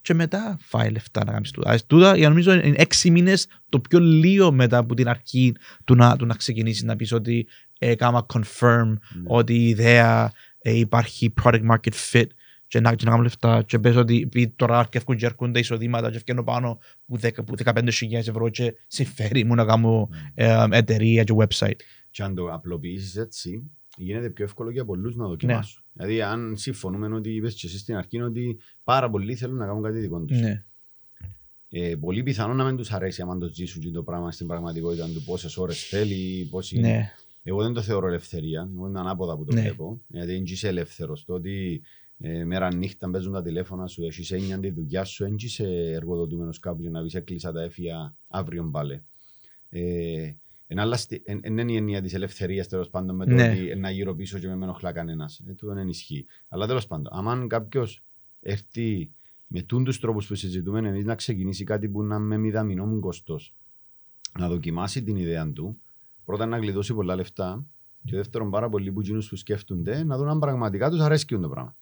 [0.00, 1.78] Και μετά φάει λεφτά να κάνεις τούτα.
[1.86, 6.16] Τούτα, για νομίζω, είναι έξι μήνες το πιο λίγο μετά από την αρχή του να,
[6.16, 7.46] του να ξεκινήσεις να πεις ότι
[7.78, 9.22] ε, κάμα confirm Ναι.
[9.26, 12.26] ότι η ιδέα ε, υπάρχει product market fit
[12.66, 16.10] και να, και να κάνουμε λεφτά και πες ότι επειδή τώρα αρκεύκουν και έρχονται εισοδήματα
[16.10, 21.24] και φτιάχνω πάνω που 10 που 15.000 ευρώ και συμφέρει μου να κάνω ε, εταιρεία
[21.24, 21.80] και website.
[22.10, 25.82] Και αν το απλοποιήσεις έτσι, γίνεται πιο εύκολο για πολλούς να δοκιμάσουν.
[25.98, 29.82] Δηλαδή, αν συμφωνούμε ότι είπες και εσύ στην αρχή ότι πάρα πολλοί θέλουν να κάνουν
[29.82, 30.40] κάτι δικό τους.
[30.40, 30.64] Ναι.
[31.70, 35.06] Ε, πολύ πιθανό να μην τους αρέσει άμα το ζήσουν και το πράγμα στην πραγματικότητα
[35.14, 36.78] του πόσες ώρες θέλει, πόσοι...
[36.80, 37.10] ναι.
[37.42, 38.70] Εγώ δεν το θεωρώ ελευθερία.
[38.76, 39.60] Εγώ είναι ανάποδα που το Ναι.
[39.60, 40.00] βλέπω.
[40.06, 41.24] Γιατί δεν είσαι ελεύθερος.
[41.24, 41.82] Το ότι
[42.18, 46.58] ε, μέρα νύχτα παίζουν τα τηλέφωνα σου, εσύ έννοια τη δουλειά σου, δεν είσαι εργοδοτούμενος
[46.58, 49.02] κάπου για να πεις έκλεισα τα έφυγα αύριο πάλι.
[49.68, 50.32] Ε,
[50.70, 53.50] εν άλλα στι- εν- εν είναι η έννοια της ελευθερίας τέλος πάντων με το Ναι.
[53.50, 55.42] ότι να γύρω πίσω και με μένω χλά κανένας.
[55.46, 56.26] Ε, τούτο δεν ισχύει.
[56.48, 58.02] Αλλά τέλος πάντων, αν κάποιος
[58.40, 59.10] έρθει
[59.46, 63.38] με τούντους τρόπους που συζητούμε εμείς να ξεκινήσει κάτι που να είναι με μηδαμινό κοστό,
[64.38, 65.78] να δοκιμάσει την ιδέα του,
[66.24, 67.64] πρώτα να γλιτώσει πολλά λεφτά
[68.04, 71.48] και δεύτερον πάρα πολλοί που γίνουν που σκέφτονται να δουν αν πραγματικά τους αρέσει το
[71.48, 71.76] πράγμα.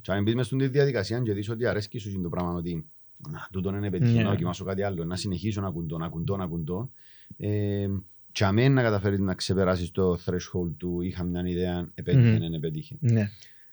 [0.00, 2.86] Και αν μπεις μες στην διαδικασία και δεις ότι αρέσει σου το πράγμα, ότι
[3.30, 4.24] να, τούτο είναι πετυχημένο, Ναι.
[4.24, 6.90] να δοκιμάσω κάτι άλλο, να συνεχίσω να κουντώ, να κουντώ, να κουντώ.
[7.36, 7.88] Ε,
[8.34, 12.38] και αμέν να καταφέρεις να ξεπεράσεις το threshold του είχα μια ιδέα, επέτυχε, Μμμ.
[12.38, 12.96] δεν επέτυχε.
[13.00, 13.30] ναι.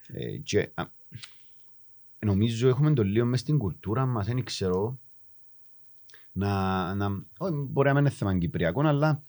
[0.07, 0.83] Ε, και, α,
[2.19, 4.99] νομίζω έχουμε το λίγο μες στην κουλτούρα μας, δεν ξέρω,
[6.31, 9.23] να, να, όχι, μπορεί να μην είναι θέμα κυπριακό, αλλά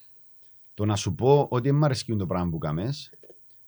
[0.74, 3.10] το να σου πω ότι δεν μου αρέσει το πράγμα που κάνεις,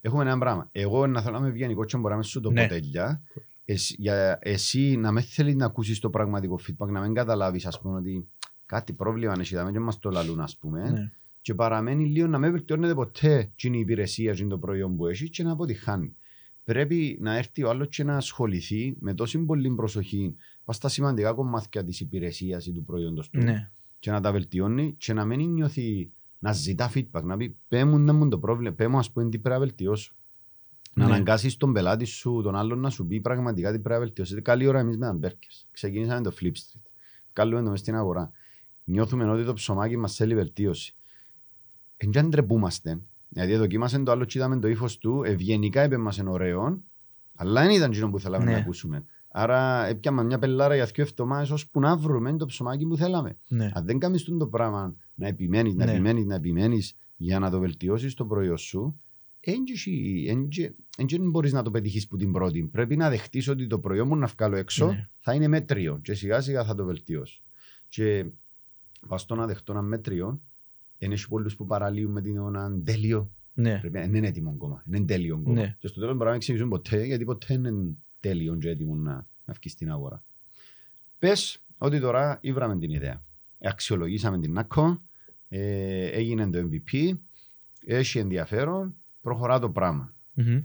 [0.00, 0.68] έχουμε ένα πράγμα.
[0.72, 2.62] Εγώ να θέλω να είμαι ευγενικός και μπορεί να με σου το Ναι.
[2.62, 3.22] πω τέλεια.
[3.64, 7.80] Εσύ, για εσύ να με θέλεις να ακούσεις το πραγματικό feedback, να μην καταλάβεις ας
[7.80, 8.28] πούμε ότι
[8.66, 10.90] κάτι πρόβλημα αν εσύ, και μας το λαλούν ας πούμε.
[10.90, 11.10] ναι.
[11.44, 15.42] Και παραμένει λίγο να μην βελτιώνεται ποτέ την υπηρεσία, και το προϊόν που έχει και
[15.42, 16.16] να αποτυχάνει.
[16.64, 20.36] Πρέπει να έρθει ο άλλος και να ασχοληθεί με τόση πολύ προσοχή
[20.68, 23.70] στα σημαντικά κομμάτια της υπηρεσίας ή του προϊόντος του Ναι.
[23.98, 27.98] και να τα βελτιώνει και να μην νιώθει να ζητά feedback, να πει πέ μου,
[27.98, 30.14] να μου το πρόβλημα, πέ μου ας πούμε τι πρέπει να βελτιώσω.
[30.94, 31.12] Να Ναι.
[31.12, 34.42] αναγκάσεις τον πελάτη σου, τον άλλον να σου πει πραγματικά τι πρέπει να βελτιώσει.
[34.42, 35.66] Καλή ώρα εμείς με τα μπέρκες.
[35.70, 36.82] Ξεκινήσαμε το Flip Street.
[37.32, 38.30] Καλούμε το μες στην αγορά.
[38.84, 40.94] Νιώθουμε ότι το ψωμάκι μας θέλει βελτίωση.
[41.96, 45.96] Εν και αν τρεπούμαστε, γιατί δοκίμασε το άλλο και είδαμε το ύφος του, ευγενικά είπε
[45.96, 46.82] μας είναι ωραίο,
[47.34, 48.52] αλλά δεν ήταν εκείνο που θέλαμε Ναι.
[48.52, 49.04] να ακούσουμε.
[49.28, 53.36] Άρα έπιαμε μια πελάρα για δύο εβδομάδες ώσπου να βρούμε το ψωμάκι που θέλαμε.
[53.48, 53.70] Ναι.
[53.74, 55.90] Αν δεν κάνεις το πράγμα να επιμένεις, να Ναι.
[55.90, 59.00] επιμένεις, να επιμένεις για να το βελτιώσεις το προϊόν σου,
[61.08, 62.68] δεν μπορείς να το πετύχεις που την πρώτη.
[62.72, 65.08] Πρέπει να δεχτείς ότι το προϊόν μου να βγάλω έξω Ναι.
[65.18, 67.42] θα είναι μέτριο και σιγά σιγά θα το βελτιώσω.
[67.88, 68.26] Και
[69.08, 70.40] πας στο να δεχτώ ένα μέτριο,
[71.04, 73.30] είναι και πολλούς που παραλύουν με την ένα τέλειο.
[73.54, 73.78] Ναι.
[73.80, 74.82] Πρέπει, δεν είναι έτοιμο ακόμα.
[74.88, 75.60] Είναι τέλειο ακόμα.
[75.60, 75.76] Ναι.
[75.78, 77.90] Και στο τέλος μπορεί να μην εξηγήσουν ποτέ, γιατί ποτέ δεν είναι
[78.20, 79.12] τέλειο και έτοιμο να,
[79.44, 80.22] να βγει στην αγορά.
[81.18, 83.24] Πες ότι τώρα ήβραμε την ιδέα.
[83.62, 85.02] Αξιολογήσαμε την ΝΑΚΟ,
[85.48, 87.10] ε, έγινε το MVP,
[87.86, 90.14] έχει ενδιαφέρον, προχωρά το πράγμα.
[90.32, 90.64] Μμμ.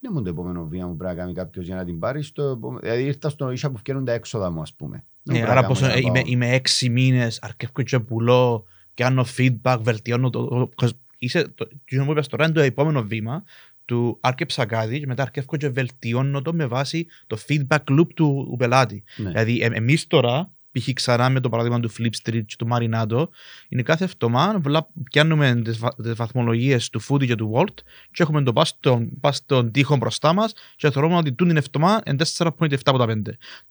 [0.00, 2.22] Δεν μου το επόμενο βήμα που πρέπει να κάνει κάποιος για να την πάρει.
[2.22, 5.04] Στο, επόμε- δηλαδή ήρθα στο ίσα που φτιάχνουν τα έξοδα μου, ας πούμε.
[5.22, 6.32] Δεν Ε, πρέπει άρα να πώς, κάνω ε, για να είμαι, πάω.
[6.32, 10.44] είμαι έξι μήνες, αρκεύω και πουλώ, κάνω feedback, βελτιώνω το...
[10.48, 13.44] το- το- είσαι, το, το που είπες τώρα είναι το επόμενο βήμα
[13.84, 18.46] του άρκεψα κάτι και μετά αρκεύω και βελτιώνω το με βάση το feedback loop του,
[18.50, 19.02] του πελάτη.
[19.16, 19.28] Ναι.
[19.28, 20.88] Δηλαδή, ε, εμείς τώρα, π.χ.
[20.92, 23.24] ξανά με το παράδειγμα του Flip Street και του Marinado,
[23.68, 27.74] είναι κάθε εβδομάδα βλα- πιάνουμε τις βα, βαθμολογίες του Foodie και του Walt
[28.10, 31.56] και έχουμε το πας στον, πας στον τοίχο μπροστά μας και θεωρούμε ότι τούτη την
[31.58, 33.20] εβδομάδα είναι 4,7 από τα 5.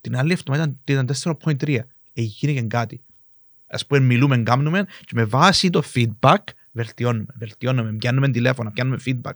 [0.01, 1.77] Την άλλη εβδομάδα ήταν, ήταν 4,3.
[2.13, 3.03] Έγινε και κάτι.
[3.81, 6.37] Α πούμε, μιλούμε, κάνουμε και με βάση το feedback
[6.71, 7.33] βελτιώνουμε.
[7.37, 9.35] Βελτιώνουμε, πιάνουμε τηλέφωνα, πιάνουμε feedback.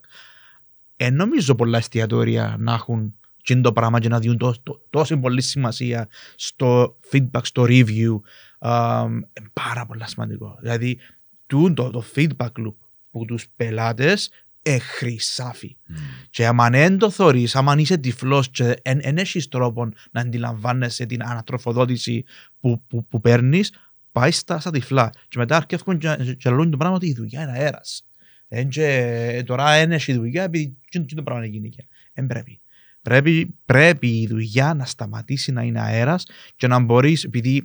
[0.98, 5.18] Ε, νομίζω πολλά εστιατόρια να έχουν και το πράγμα και να δίνουν τό- τό- τόσο
[5.18, 8.20] πολύ σημασία στο feedback, στο review.
[8.60, 9.20] Um,
[9.54, 10.58] πάρα πολύ σημαντικό.
[10.62, 11.00] Δηλαδή,
[11.46, 12.76] τούτο το feedback loop
[13.12, 14.30] που τους πελάτες
[14.62, 15.78] ε, χρυσάφι.
[15.88, 15.96] Μμ.
[16.30, 21.24] Και άμα δεν το θωρείς, άμα είσαι τυφλός και δεν έχεις τρόπο να αντιλαμβάνεσαι την
[21.24, 22.26] ανατροφοδότηση
[22.60, 23.72] που, που, που παίρνεις,
[24.12, 25.10] πάει στα, στα τυφλά.
[25.28, 28.08] Και μετά αρκεύουν και, και λαλούν το πράγμα ότι η δουλειά είναι αέρας.
[28.48, 31.70] Εν και τώρα δεν έχει δουλειά επειδή τι το πράγμα γίνει.
[32.14, 32.62] Δεν πρέπει.
[33.02, 37.64] Πρέπει, πρέπει η δουλειά να σταματήσει να είναι αέρας και να μπορείς, επειδή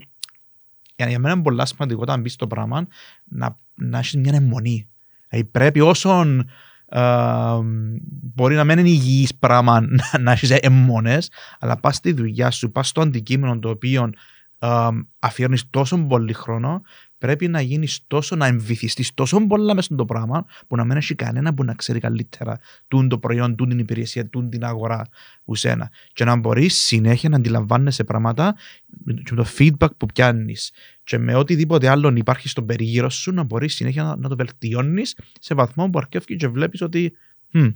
[0.96, 2.87] για, για μένα είναι πολύ σημαντικό όταν μπεις στο πράγμα
[3.24, 4.88] να, να έχεις μια αιμονή.
[5.28, 6.50] Δηλαδή πρέπει όσον
[6.88, 7.00] ε,
[8.35, 12.72] μπορεί να μην είναι υγιής πράγμα να, να έχεις αιμονές, αλλά πας στη δουλειά σου,
[12.72, 14.11] πας στο αντικείμενο το οποίο
[14.62, 14.68] ε,
[15.18, 16.83] αφιέρνεις τόσο πολύ χρόνο,
[17.18, 21.14] πρέπει να γίνεις τόσο, να εμβυθιστείς τόσο πολλά μέσα στο πράγμα, που να μην έχει
[21.14, 25.07] κανένα που να ξέρει καλύτερα τούν το προϊόν, τούν την υπηρεσία, τούν την αγορά
[25.44, 25.90] που σένα.
[26.12, 28.55] Και να μπορείς συνέχεια να αντιλαμβάνεσαι πράγματα
[29.05, 30.72] με το- και με το feedback που πιάνεις
[31.05, 35.16] και με οτιδήποτε άλλο υπάρχει στον περίγυρο σου να μπορείς συνέχεια να, να το βελτιώνεις
[35.40, 37.12] σε βαθμό που αρκεύει και βλέπεις ότι
[37.53, 37.66] «Μμ,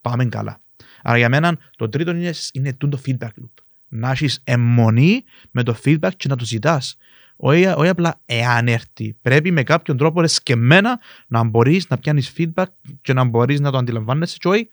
[0.00, 0.60] πάμε καλά.
[1.02, 3.64] Άρα για μένα το τρίτο είναι, είναι τούτο το feedback loop.
[3.88, 6.96] Να έχεις αιμονή με το feedback και να το ζητάς.
[7.36, 9.16] Όχι, όχι απλά εάν έρθει.
[9.22, 12.64] Πρέπει με κάποιον τρόπο εσκεμμένα να μπορείς να πιάνεις feedback
[13.00, 14.36] και να μπορείς να το αντιλαμβάνεσαι.
[14.40, 14.68] Και όχι,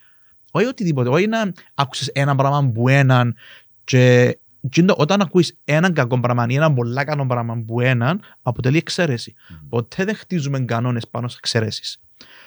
[0.52, 1.10] όχι οτιδήποτε.
[1.10, 3.36] Όχι να άκουσες ένα πράγμα που έναν
[3.84, 4.38] και
[4.70, 8.22] και είναι το- όταν ακούεις έναν κακό πράγμα ή έναν πολλά καλό πράγμα που έναν,
[8.42, 9.34] αποτελεί εξαίρεση.
[9.50, 9.68] Μμ.
[9.70, 12.02] Ποτέ δεν χτίζουμε κανόνες πάνω σε εξαιρέσεις.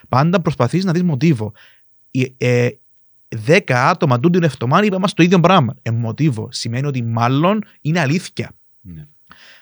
[0.09, 1.53] Πάντα προσπαθείς να δεις μοτίβο.
[2.11, 2.69] Οι, ε,
[3.37, 5.75] δέκα άτομα τούτη την εβδομάδα είπαμε το ίδιο πράγμα.
[5.83, 8.51] Ε, μοτίβο σημαίνει ότι μάλλον είναι αλήθεια.
[8.81, 9.07] Ναι.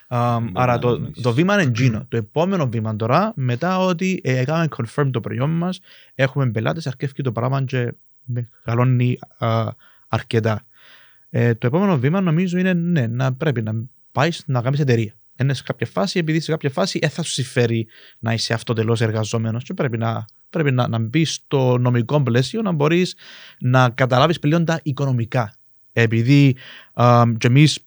[0.07, 1.23] Α, Μπορεί άρα να το, νοήσεις.
[1.23, 2.05] το βήμα είναι εκείνο.
[2.07, 5.79] Το επόμενο βήμα τώρα, μετά ότι ε, έκαμε confirm το προϊόν μας,
[6.15, 9.67] έχουμε πελάτες, αρκεύει το πράγμα και μεγαλώνει α,
[10.07, 10.61] αρκετά.
[11.29, 13.73] Ε, το επόμενο βήμα νομίζω είναι ναι, να πρέπει να
[14.11, 15.13] πάεις να κάνεις εταιρεία.
[15.41, 17.87] Είναι σε κάποια φάση, επειδή σε κάποια φάση δεν θα σου συμφέρει
[18.19, 22.71] να είσαι αυτοτελώς εργαζόμενος και πρέπει να, πρέπει να, να μπεις στο νομικό πλαίσιο να
[22.71, 23.15] μπορείς
[23.59, 25.55] να καταλάβεις πλέον τα οικονομικά.
[25.93, 26.55] Επειδή
[26.93, 27.79] α, και εμείς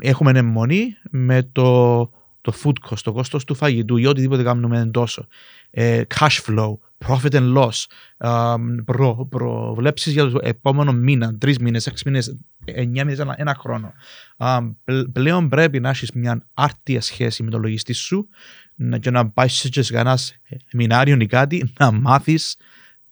[0.00, 1.98] έχουμε αιμονή με το,
[2.40, 5.26] το food cost, το κόστος του φαγητού ή οτιδήποτε κάνουμε τόσο.
[5.70, 7.84] Ε, cash flow, profit and loss,
[8.16, 13.54] α, προ, προβλέψεις για το επόμενο μήνα, τρεις μήνες, έξι μήνες, εννιά μήνες, ένα, ένα
[13.54, 13.92] χρόνο.
[14.36, 18.28] Α, πλ- πλέον πρέπει να έχεις μια άρτια σχέση με το λογιστή σου
[18.74, 20.18] να, και να πάει σε κανένα
[20.66, 22.56] σεμινάριο ή κάτι, να μάθεις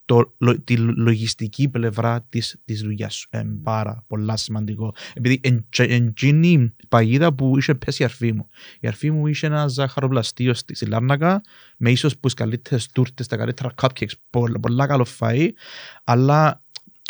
[0.04, 3.28] το, λο- τη λογιστική πλευρά της, της δουλειάς σου.
[3.30, 4.94] Ε, πάρα πολλά σημαντικό.
[5.14, 5.40] Επειδή
[5.76, 8.48] εκείνη η παγίδα που είχε πέσει η αρφή μου.
[8.80, 11.40] Η αρφή μου είχε ένα ζαχαροπλαστείο στη, στη Λάρνακα
[11.76, 15.48] με ίσως που τις καλύτερες τούρτες, τα καλύτερα cupcakes, πολλά, πολλά καλό φαΐ,
[16.04, 16.62] αλλά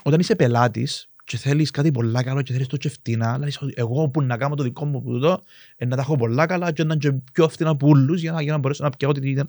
[0.03, 3.59] όταν είσαι πελάτης και θέλεις κάτι πολλά καλό και θέλεις το και φτηνά, αλλά είσαι
[3.63, 5.43] ότι εγώ που να κάνω το δικό μου που το,
[5.77, 8.33] ε, να τα έχω πολλά καλά και να είναι και πιο φτηνά από όλους για
[8.33, 9.49] να, για να μπορέσω να πιάω τη, τη, τη,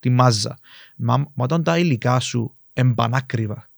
[0.00, 0.58] τη μάζα.
[0.96, 3.70] Μα, μα όταν τα υλικά σου εμπανάκριβα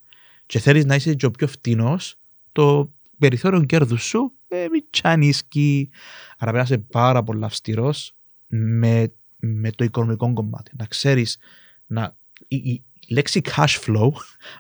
[0.46, 2.18] και θέλεις να είσαι και ο πιο φτηνός,
[2.52, 5.90] το περιθώριο κέρδους σου ε, μητσάνισκει.
[6.38, 8.14] Άρα πρέπει να είσαι πάρα πολύ αυστηρός
[8.46, 10.72] με, με το οικονομικό κομμάτι.
[10.78, 11.38] Να ξέρεις
[11.86, 12.16] να,
[12.48, 14.10] η, η, η λέξη cash flow,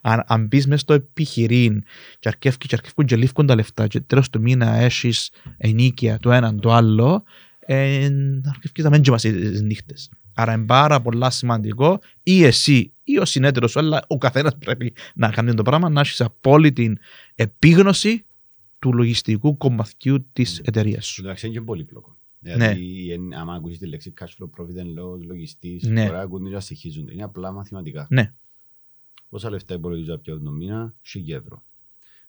[0.02, 1.82] αν, αν μπεις μέσα στο επιχειρήν
[2.18, 6.32] και αρκεύκουν και, αρκεύκουν και λήφκουν τα λεφτά και τέλος του μήνα έχεις ενίκεια το
[6.32, 7.24] έναν το άλλο,
[7.58, 8.08] ε,
[8.48, 10.10] αρκεύκεις να μην κοιμάσαι τις νύχτες.
[10.34, 14.92] Άρα είναι πάρα πολύ σημαντικό ή εσύ ή ο συνέτερο σου, αλλά ο καθένας πρέπει
[15.14, 16.98] να κάνει το πράγμα, να έχεις απόλυτη
[17.34, 18.24] επίγνωση
[18.78, 21.22] του λογιστικού κομματιού της εταιρείας σου.
[21.22, 22.16] Εντάξει, είναι και πολύπλοκο.
[22.44, 22.52] Ναι.
[22.52, 26.02] Δηλαδή, εν- άμα ακούσεις τη λέξη cash flow profit and loss, λογιστής, Ναι.
[26.02, 27.12] μπορεί να ακούνε και να στοιχίζονται.
[27.12, 28.06] Είναι απλά μαθηματικά.
[28.10, 28.34] Ναι.
[29.28, 31.62] Πόσα λεφτά υπολογίζω πια τον μήνα, 1000 ευρώ.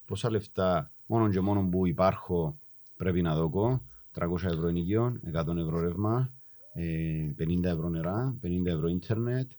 [0.04, 2.58] Πόσα λεφτά μόνο και μόνο που υπάρχω
[2.96, 6.32] πρέπει να δω 300 ευρώ ενοικίων, 100 ευρώ ρεύμα,
[6.74, 9.50] ε, 50 ευρώ νερά, 50 ευρώ ίντερνετ.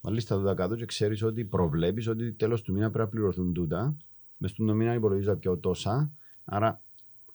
[0.00, 3.52] Βάλεις τα τούτα κάτω και ξέρεις ότι προβλέπεις ότι τέλος του μήνα πρέπει να πληρωθούν
[3.52, 3.96] τούτα.
[4.36, 6.12] Μες στον μήνα υπολογίζω πια τόσα.
[6.44, 6.82] Άρα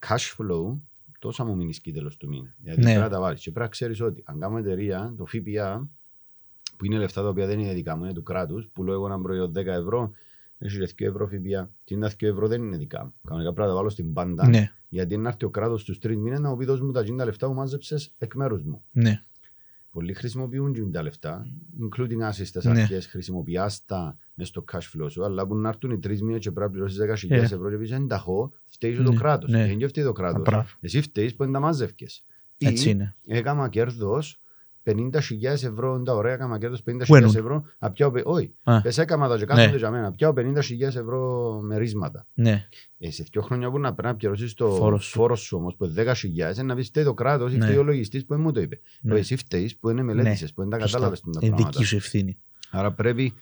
[0.07, 0.79] cash flow
[1.19, 2.55] τόσα μου μείνει σκή τέλος του μήνα.
[2.57, 2.85] Γιατί Ναι.
[2.85, 3.39] πρέπει να τα βάλεις.
[3.41, 5.89] Και πρέπει να ξέρεις ότι αν κάνω εταιρεία, το ΦΠΑ,
[6.77, 9.05] που είναι λεφτά τα οποία δεν είναι δικά μου, είναι του κράτους, που λέω εγώ
[9.05, 10.11] ένα προϊόν 10 ευρώ,
[10.57, 11.71] έχει ρε 2 ευρώ ΦΠΑ.
[11.83, 13.13] Τι είναι τα 2 ευρώ δεν είναι δικά μου.
[13.27, 14.47] Κανονικά πρέπει να τα βάλω στην πάντα.
[14.47, 17.01] Ναι, Γιατί να έρθει ο κράτος στους τρεις μήνες να μου πει δώσ' μου τα
[17.03, 18.83] 50 λεφτά που μάζεψες εκ μέρους μου.
[18.91, 19.23] ναι,
[19.91, 21.45] Πολλοί χρησιμοποιούν 50 λεφτά,
[21.81, 22.81] including άσυστε Ναι.
[22.81, 25.23] αρχές, χρησιμοποιάς τα μέσα στο cash flow σου.
[25.25, 26.97] Αλλά που να έρθουν οι τρεις μήνε και πρέπει να πληρώσεις
[27.29, 27.55] 10.000 Ε.
[27.55, 29.51] ευρώ και πεις δεν τα έχω, φταίει και το Ναι, κράτος.
[29.51, 29.65] ναι.
[29.67, 30.41] Δεν και φταίει το κράτος.
[30.41, 30.67] Μπράβο.
[30.79, 32.23] Εσύ φταίεις που δεν τα μάζευκες.
[32.57, 33.15] έτσι είναι.
[33.27, 34.41] Έκανα κέρδος
[34.95, 37.63] 50.000 ευρώ, είναι τα ωραία, έκανα κέρδος 50.000 Πού εννοούν; ευρώ.
[37.79, 38.81] να πιάω πε- Όχι, Α.
[38.81, 39.53] πες έκανα τα και Ναι.
[39.55, 40.13] κάθονται για μένα.
[40.13, 42.27] Πιάω 50.000 ευρώ μερίσματα.
[42.33, 45.11] Ναι, Ε, σε δύο χρόνια που να πρέπει να πληρώσεις το Φόρος σου.
[45.11, 47.65] φόρος σου όμως που είναι 10.000 είναι να πεις φταίει το κράτος ή Ναι.
[47.65, 48.79] φταίει ο λογιστής που δεν μου το είπε.
[49.01, 49.13] ναι.
[49.13, 49.19] Ναι.
[49.19, 50.91] Εσύ φταίεις που είναι μελέτησες, που δεν τα Σωστά.
[50.91, 51.69] κατάλαβες τα Είναι πράγματα.
[51.71, 52.37] δική σου ευθύνη.
[52.71, 53.33] Άρα πρέπει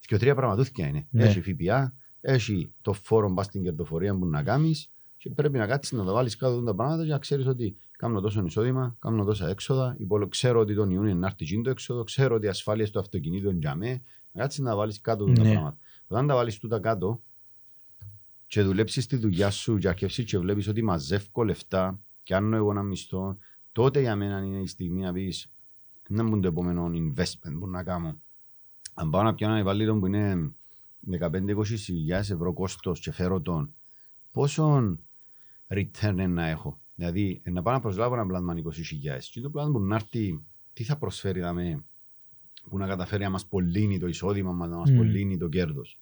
[0.00, 1.06] και τρία πραγματούθηκια είναι.
[1.10, 1.24] Ναι.
[1.24, 5.92] Έχει ΦΠΑ, έχει το φόρο μπας στην κερδοφορία που να κάνεις και πρέπει να κάτσεις
[5.98, 9.48] να τα βάλεις κάτω τα πράγματα και να ξέρεις ότι κάνω τόσο εισόδημα, κάνω τόσα
[9.48, 10.28] έξοδα, υπολο...
[10.28, 13.50] ξέρω ότι τον Ιούνιο να έρθει εκείνο το έξοδο, ξέρω ότι η ασφάλεια στο αυτοκίνητο
[13.50, 15.52] είναι για μέ, να κάτσεις να τα βάλεις κάτω τα Ναι.
[15.52, 15.76] πράγματα.
[16.06, 17.22] Όταν τα βάλεις τούτα κάτω
[18.46, 22.70] και δουλέψεις τη δουλειά σου και αρχίσεις και βλέπεις ότι μαζεύω λεφτά και κάνω εγώ
[22.70, 23.36] ένα μισθό,
[23.72, 25.50] τότε για μένα είναι η στιγμή να πεις
[26.08, 28.20] να μπουν το επόμενο investment που να κάνω.
[28.94, 30.52] Αν πάω να πιάνω ένα υπαλλήλο που είναι
[31.20, 31.28] 15-20
[32.10, 33.74] ευρώ κόστος και φέρω τον,
[34.30, 34.96] πόσο
[35.68, 39.50] return είναι να έχω; Δηλαδή, ε, να πάω να προσλάβω ένα πλάσμα 20.000 και το
[39.50, 40.40] πλάσμα που να έρθει,
[40.72, 41.84] τι θα προσφέρει δαμε,
[42.68, 44.96] που να καταφέρει να μας πωλύνει το εισόδημα μας, να μας Μμμ.
[44.96, 45.98] πωλύνει το κέρδος.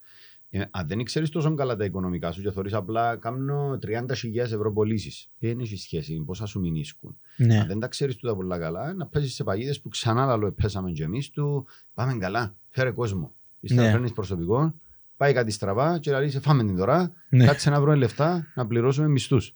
[0.49, 4.73] Ε, αν δεν ξέρεις τόσο καλά τα οικονομικά σου και θεωρείς απλά κάνω 30.000 ευρώ
[4.73, 7.17] πωλήσεις, δεν έχεις σχέση πόσα σου μηνίσκουν.
[7.37, 10.51] Ναι, Αν δεν τα ξέρεις τούτα πολλά καλά, να πέσει σε παγίδες που ξανά λαλό
[10.51, 11.65] πέσαμε και εμείς του.
[11.93, 13.35] Πάμε καλά, φέρε κόσμο.
[13.59, 13.91] Ύστερα Ναι.
[13.91, 14.73] φέρνεις προσωπικό,
[15.17, 17.45] πάει κάτι στραβά και λέει: Σε φάμε την τώρα, ναι.
[17.45, 19.55] κάτσε να βρούμε λεφτά να πληρώσουμε μισθούς.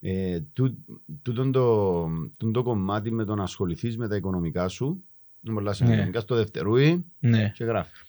[0.00, 0.78] Ε, τού-
[1.22, 2.02] τούτον το,
[2.36, 5.04] τούτον το κομμάτι με το να ασχοληθείς με τα οικονομικά σου
[5.42, 6.00] είναι πολλά σημαντικό.
[6.00, 6.06] Ναι.
[6.06, 7.52] Μπήκα στο δευτερούι ναι.
[7.54, 8.02] και γράφεις.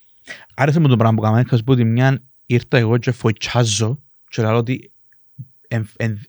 [0.56, 1.44] Άρεσε μου το πράγμα που κάναμε.
[1.44, 4.92] Θα σου πω ότι μια ήρθα εγώ και φοητσάζω και λέω ότι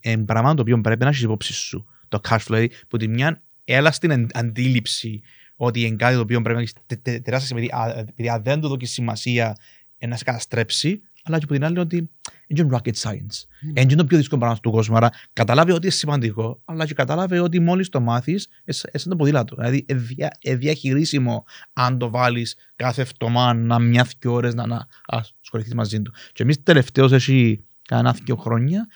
[0.01, 1.87] είναι πράγμα το οποίο πρέπει να έχεις υπόψη σου.
[2.09, 5.21] Το cash flow, δηλαδή που τη μια έλα στην εν- αντίληψη
[5.57, 8.43] ότι είναι κάτι το οποίο πρέπει να έχεις τε- τε- τεράστια σημασία, α, επειδή αν
[8.43, 9.57] δεν το δώσει σημασία
[9.99, 12.11] ε, να σε καταστρέψει, αλλά και από την άλλη ότι
[12.47, 13.45] είναι rocket science.
[13.75, 14.97] Είναι το πιο δύσκολο πράγμα του κόσμου.
[14.97, 19.57] Άρα καταλάβει ότι είναι σημαντικό, αλλά και καταλάβει ότι μόλις το μάθεις, εσύ το ποδήλατο.
[19.57, 24.87] Δηλαδή, είναι δια- είναι διαχειρίσιμο αν το βάλεις κάθε εβδομάδα μια δύο ώρες να, να
[25.07, 26.13] ασχοληθείς μαζί του.
[26.33, 28.89] Και εμείς τελευταίως, έχει κανένα δύο χρόνια,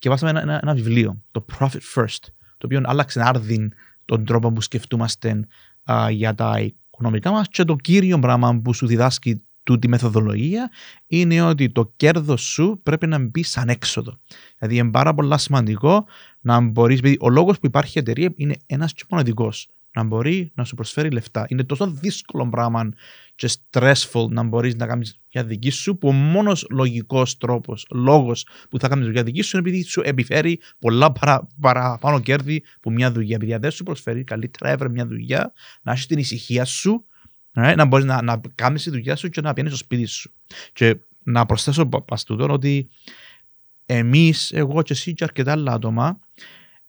[0.00, 2.22] διαβάσαμε ένα, ένα, ένα βιβλίο, το Profit First,
[2.58, 3.72] το οποίο άλλαξε άρδιν
[4.04, 5.46] τον τρόπο που σκεφτούμαστε
[5.84, 10.70] α, για τα οικονομικά μας και το κύριο πράγμα που σου διδάσκει τούτη μεθοδολογία
[11.06, 14.18] είναι ότι το κέρδος σου πρέπει να μπει σαν έξοδο.
[14.58, 16.06] Δηλαδή είναι πάρα πολύ σημαντικό
[16.40, 19.52] να μπορείς, επειδή ο λόγος που υπάρχει η εταιρεία είναι ένας και μοναδικό.
[19.92, 21.46] Να μπορεί να σου προσφέρει λεφτά.
[21.48, 22.88] Είναι τόσο δύσκολο πράγμα
[23.34, 28.46] και stressful να μπορείς να κάνεις για δική σου, που ο μόνος λογικός τρόπος, λόγος
[28.70, 32.92] που θα κάνεις για δική σου είναι επειδή σου επιφέρει πολλά παρα, παραπάνω κέρδη που
[32.92, 33.36] μια δουλειά.
[33.36, 35.52] Επειδή αν δεν σου προσφέρει, καλύτερα έβρε μια δουλειά,
[35.82, 37.06] να έχεις την ησυχία σου
[37.56, 37.74] Right?
[37.76, 40.32] Να μπορείς να, να κάνεις τη δουλειά σου και να πιένεις στο σπίτι σου.
[40.72, 42.88] Και να προσθέσω πα- πας τούτον ότι
[43.86, 46.18] εμείς, εγώ και εσύ και αρκετά άλλα άτομα,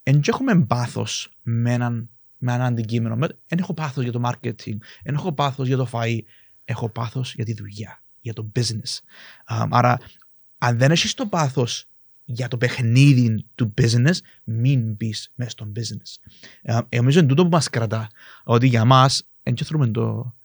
[0.03, 3.15] δεν έχουμε πάθος με έναν, με έναν αντικείμενο.
[3.15, 6.17] Με- Δεν έχω πάθος για το marketing, δεν έχω πάθος για το φαΐ.
[6.65, 8.99] Έχω πάθος για τη δουλειά, για το business.
[9.45, 9.97] Α, άρα,
[10.57, 11.85] αν δεν έχεις το πάθος
[12.25, 16.29] για το παιχνίδι του business, μην μπεις μέσα στο business.
[16.61, 18.07] Ε, ε, νομίζω είναι τούτο που μας κρατά.
[18.43, 20.35] Ότι για μας, δεν θέλουμε το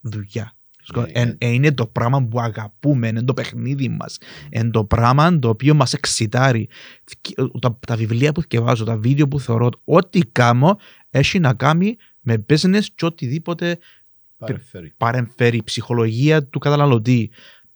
[0.00, 0.52] δουλειά.
[0.94, 4.18] Ναι, Εν- ε, είναι το πράγμα που αγαπούμε, είναι το παιχνίδι μας.
[4.50, 6.68] Είναι το πράγμα το οποίο μας εξητάρει.
[7.60, 10.78] Τα, τα βιβλία που διαβάζω, τα βίντεο που θεωρώ, ό,τι κάνω
[11.10, 13.78] έχει να κάνει με business και οτιδήποτε
[14.36, 14.92] Παρεφέρει.
[14.96, 17.30] παρεμφέρει ψυχολογία του καταναλωτή,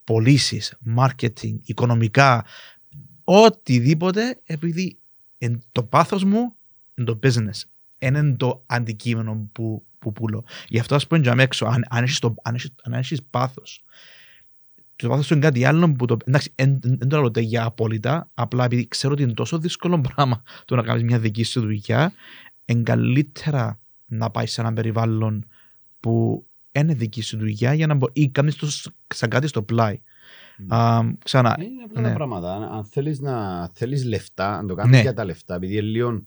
[0.04, 2.44] πωλήσεις, marketing, οικονομικά,
[3.24, 4.98] οτιδήποτε, επειδή
[5.38, 6.56] εν το πάθος μου
[6.94, 7.60] είναι το business.
[7.98, 10.44] Είναι το αντικείμενο που, που πουλώ.
[10.68, 13.22] Γι' αυτό ας πούμε για μέ έξω, αν, αν, έχεις το, αν, έχεις, αν έχεις
[13.22, 13.84] πάθος,
[14.96, 16.16] το πάθος σου είναι κάτι άλλο που το...
[16.24, 20.42] Εντάξει, δεν το λέω ούτε για απόλυτα, απλά επειδή ξέρω ότι είναι τόσο δύσκολο πράγμα
[20.64, 22.12] το να κάνεις μια δική σου δουλειά,
[22.64, 25.46] είναι καλύτερα να πάει σε ένα περιβάλλον
[26.00, 29.62] που είναι δική σου δουλειά για να μπορεί, ή κάνεις το σ- σαν κάτι στο
[29.62, 30.00] πλάι.
[30.58, 30.76] Mm.
[30.76, 32.08] Α, ξανά, Ε, Είναι απλά ναι.
[32.08, 32.54] τα πράγματα.
[32.54, 35.00] Αν, αν θέλεις, να, θέλεις λεφτά, αν το κάνεις Ναι.
[35.00, 36.22] για τα λεφτά, επειδή είναι λίγο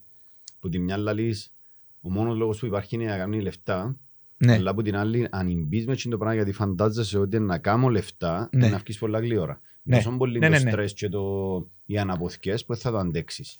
[0.59, 1.53] που τη μια λαλείς,
[2.05, 3.97] ο μόνος λόγος που υπάρχει είναι να κάνει λεφτά,
[4.37, 7.57] ναι, αλλά από την άλλη, αν μπεις με εκείνο το πράγμα γιατί φαντάζεσαι ότι να
[7.57, 8.69] κάνω λεφτά, Ναι.
[8.69, 9.59] να βγεις πολλά γλύωρα.
[9.83, 9.95] Ναι.
[9.95, 10.69] Τόσο πολύ Ναι, το ναι, ναι.
[10.69, 11.21] στρες και το,
[11.85, 13.59] οι αναποθκές που θα το αντέξεις.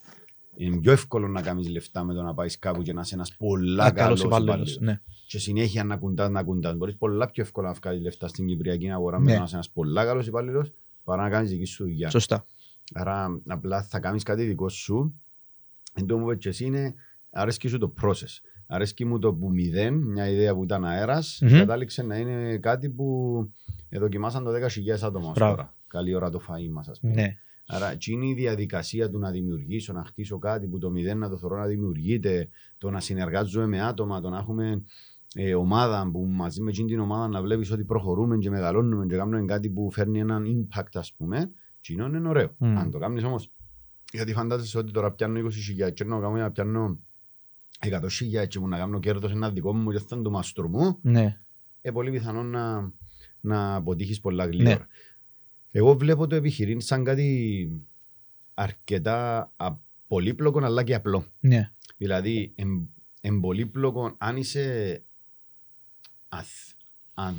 [0.57, 3.35] Είναι πιο εύκολο να κάνεις λεφτά με το να πάεις κάπου και να είσαι ένας
[3.37, 4.79] πολλά Α, καλός καλός υπάλληλος, υπάλληλος.
[4.79, 5.01] ναι.
[5.27, 6.75] Και συνέχεια να κουντάς, να κουντάς.
[6.75, 9.31] Μπορείς πολλά πιο εύκολα να βγάλεις λεφτά στην Κυπριακή αγορά με Ναι.
[9.33, 10.71] το να είσαι ένας πολλά καλός υπάλληλος
[11.03, 12.09] παρά να κάνεις δική σου δουλειά.
[12.09, 12.45] Σωστά.
[12.93, 15.13] Άρα απλά θα κάνεις κάτι δικό σου.
[15.93, 16.95] Εν τω μου είπες και εσύ είναι,
[17.35, 18.39] αρέσκει σου το process.
[18.67, 21.49] Αρέσκει μου το που μηδέν, μια ιδέα που ήταν αέρας, Μμμ.
[21.49, 23.35] και κατάληξε να είναι κάτι που
[23.89, 25.55] δοκιμάσαν το 10.000 άτομα ως Μπράβο.
[25.55, 25.73] τώρα.
[25.87, 27.13] Καλή ώρα το φαΐ μας, ας πούμε.
[27.13, 27.35] Ναι.
[27.67, 31.29] Άρα, εκεί είναι η διαδικασία του να δημιουργήσω, να χτίσω κάτι που το μηδέν να
[31.29, 34.83] το θεωρώ να δημιουργείται, το να συνεργάζομαι με άτομα, το να έχουμε
[35.35, 39.15] ε, ομάδα που μαζί με εκείνη την ομάδα να βλέπεις ότι προχωρούμε και μεγαλώνουμε και
[39.15, 41.51] κάνουμε κάτι που φέρνει έναν impact, ας πούμε.
[41.79, 42.55] Εκείνο είναι ωραίο.
[42.57, 42.77] Μμ.
[42.77, 43.51] Αν το κάνεις όμως,
[44.11, 46.97] γιατί φαντάζεσαι ότι τώρα πιάνω 20.000 και να κάνω να
[47.79, 50.69] πιάνω 100.000 και που να κάνω κέρδος ένα δικό μου και θα είναι του μαστρού
[50.69, 51.39] μου, Ναι.
[51.81, 52.93] ε, πολύ πιθανό να,
[53.39, 54.51] να αποτύχεις πολλά Ναι.
[54.55, 54.87] γλύωρα.
[55.71, 57.69] Εγώ βλέπω το επιχειρήν σαν κάτι
[58.53, 59.75] αρκετά α,
[60.07, 61.25] πολύπλοκο αλλά και απλό.
[61.39, 61.71] Ναι.
[61.97, 62.85] Δηλαδή, εμ,
[63.21, 65.03] εμ πολύπλοκο, αν είσαι.
[66.29, 66.74] αθ-
[67.17, 67.35] αν,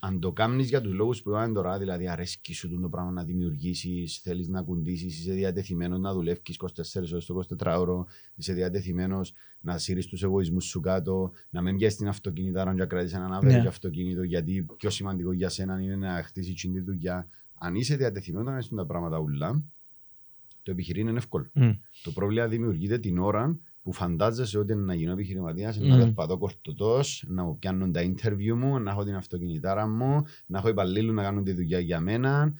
[0.00, 3.24] αν το κάνεις για τους λόγους που είπαμε τώρα, δηλαδή αρέσκει σου το πράγμα να
[3.24, 8.04] δημιουργήσεις, θέλεις να κουντήσεις, είσαι διατεθειμένος να δουλεύεις 24 ώρες το 24ωρο,
[8.34, 13.16] είσαι διατεθειμένος να σύρεις τους εγωισμούς σου κάτω, να μην πιέσεις την αυτοκίνητα, να κρατήσεις
[13.16, 13.68] έναν αβέρι Ναι.
[13.68, 17.28] αυτοκίνητο, γιατί πιο σημαντικό για σένα είναι να χτίσεις την δουλειά.
[17.54, 19.62] Αν είσαι διατεθειμένος να κάνεις τα πράγματα ούλα,
[20.62, 21.46] το επιχειρήν είναι εύκολο.
[21.52, 21.70] Μμ.
[22.02, 25.88] Το πρόβλημα δημιουργείται την ώρα που φαντάζεσαι ότι να γίνω επιχειρηματίας, Μμμ.
[25.88, 30.58] να περπατώ κορτωτός, να μου πιάνουν τα interview μου, να έχω την αυτοκινητάρα μου, να
[30.58, 32.54] έχω υπαλλήλους να κάνουν τη δουλειά για μένα.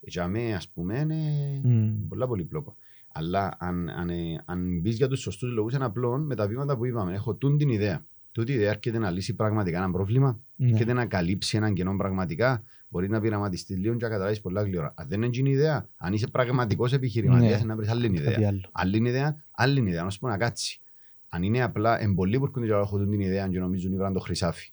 [0.00, 1.16] Για μένα, ας πούμε, είναι
[1.64, 2.08] Μμ.
[2.08, 2.74] πολλά πολύπλοκο.
[3.12, 6.76] Αλλά αν, αν, ε, αν μπεις για τους σωστούς λόγους, είναι απλό με τα βήματα
[6.76, 7.14] που είπαμε.
[7.14, 8.04] Έχω τούν την ιδέα.
[8.32, 10.70] Τούτη η ιδέα έρχεται να λύσει πραγματικά ένα πρόβλημα, Ναι.
[10.70, 12.64] έρχεται να καλύψει έναν κενό πραγματικά.
[12.88, 14.92] Μπορεί να πειραματιστεί λίγο και να καταλάβεις πολλά γλυόρα.
[14.96, 17.66] Αν δεν είναι εκείνη η ιδέα, αν είσαι πραγματικός επιχειρηματίας, Ναι.
[17.66, 18.30] να βρεις άλλη ιδέα.
[18.32, 18.60] Κάτι άλλο.
[18.72, 20.80] Άλλη ιδέα, άλλη ιδέα, να σου πω να κάτσει.
[21.28, 24.72] Αν είναι απλά εμπολί που έρχονται και έχουν την ιδέα και νομίζουν ότι το χρυσάφι.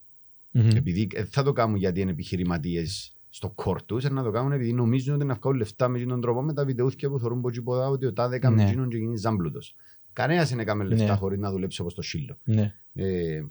[0.52, 0.70] Μμμ.
[0.76, 4.74] Επειδή ε, θα το κάνουν γιατί είναι επιχειρηματίες στο κόρ τους, να το κάνουν επειδή
[4.74, 7.62] νομίζουν ότι να βγάλουν λεφτά με αυτόν τον τρόπο με τα βιντεούθια που θεωρούν πολύ
[7.62, 8.68] ποδά ότι ο τάδε έκανε Ναι.
[8.70, 9.76] εκείνον και γίνει ζάμπλουτος.
[10.20, 11.16] Κανένας δεν έκαμε λεφτά Ναι.
[11.16, 12.38] χωρίς να δουλέψει όπως το σύλλο.
[12.44, 12.74] Ναι.
[12.94, 13.42] Ε,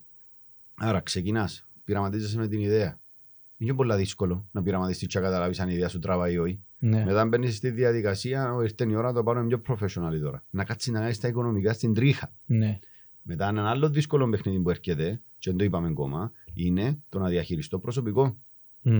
[0.74, 3.00] άρα ξεκινάς, πειραματίζεσαι με την ιδέα.
[3.56, 6.60] Είναι πολύ δύσκολο να πειραματιστείς και να καταλάβεις αν η ιδέα σου τραβάει ή όχι.
[6.78, 7.04] Ναι.
[7.04, 10.44] Μετά μπαίνεις στη διαδικασία, «Ω, ήρθε η ώρα να το πάρουμε πιο professional τώρα.
[10.50, 12.32] Να κάτσεις να κάνεις τα οικονομικά στην τρίχα.
[12.46, 12.78] Ναι.
[13.22, 17.28] Μετά ένα άλλο δύσκολο παιχνίδι που έρχεται, και δεν το είπαμε ακόμα, είναι το να
[17.28, 18.36] διαχειριστώ προσωπικό.
[18.80, 18.92] Μμ.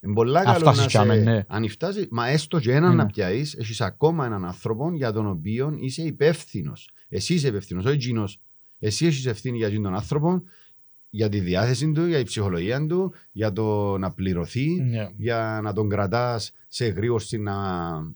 [0.00, 1.20] Είναι πολλά Αν καλό να φτάσεις κιάμε, σε...
[1.22, 1.44] ναι.
[1.48, 2.96] Αν φτάσει, μα έστω και έναν Ναι.
[2.96, 6.90] να πιάσεις, έχεις ακόμα έναν άνθρωπο για τον οποίο είσαι υπεύθυνος.
[7.08, 8.40] Εσύ είσαι υπεύθυνο, όχι εκείνος.
[8.78, 10.42] Εσύ έχεις ευθύνη για εκείνον τον άνθρωπο,
[11.10, 15.10] για τη διάθεση του, για η ψυχολογία του, για το να πληρωθεί, Ναι.
[15.16, 17.54] για να τον κρατάς σε γρήγορση να,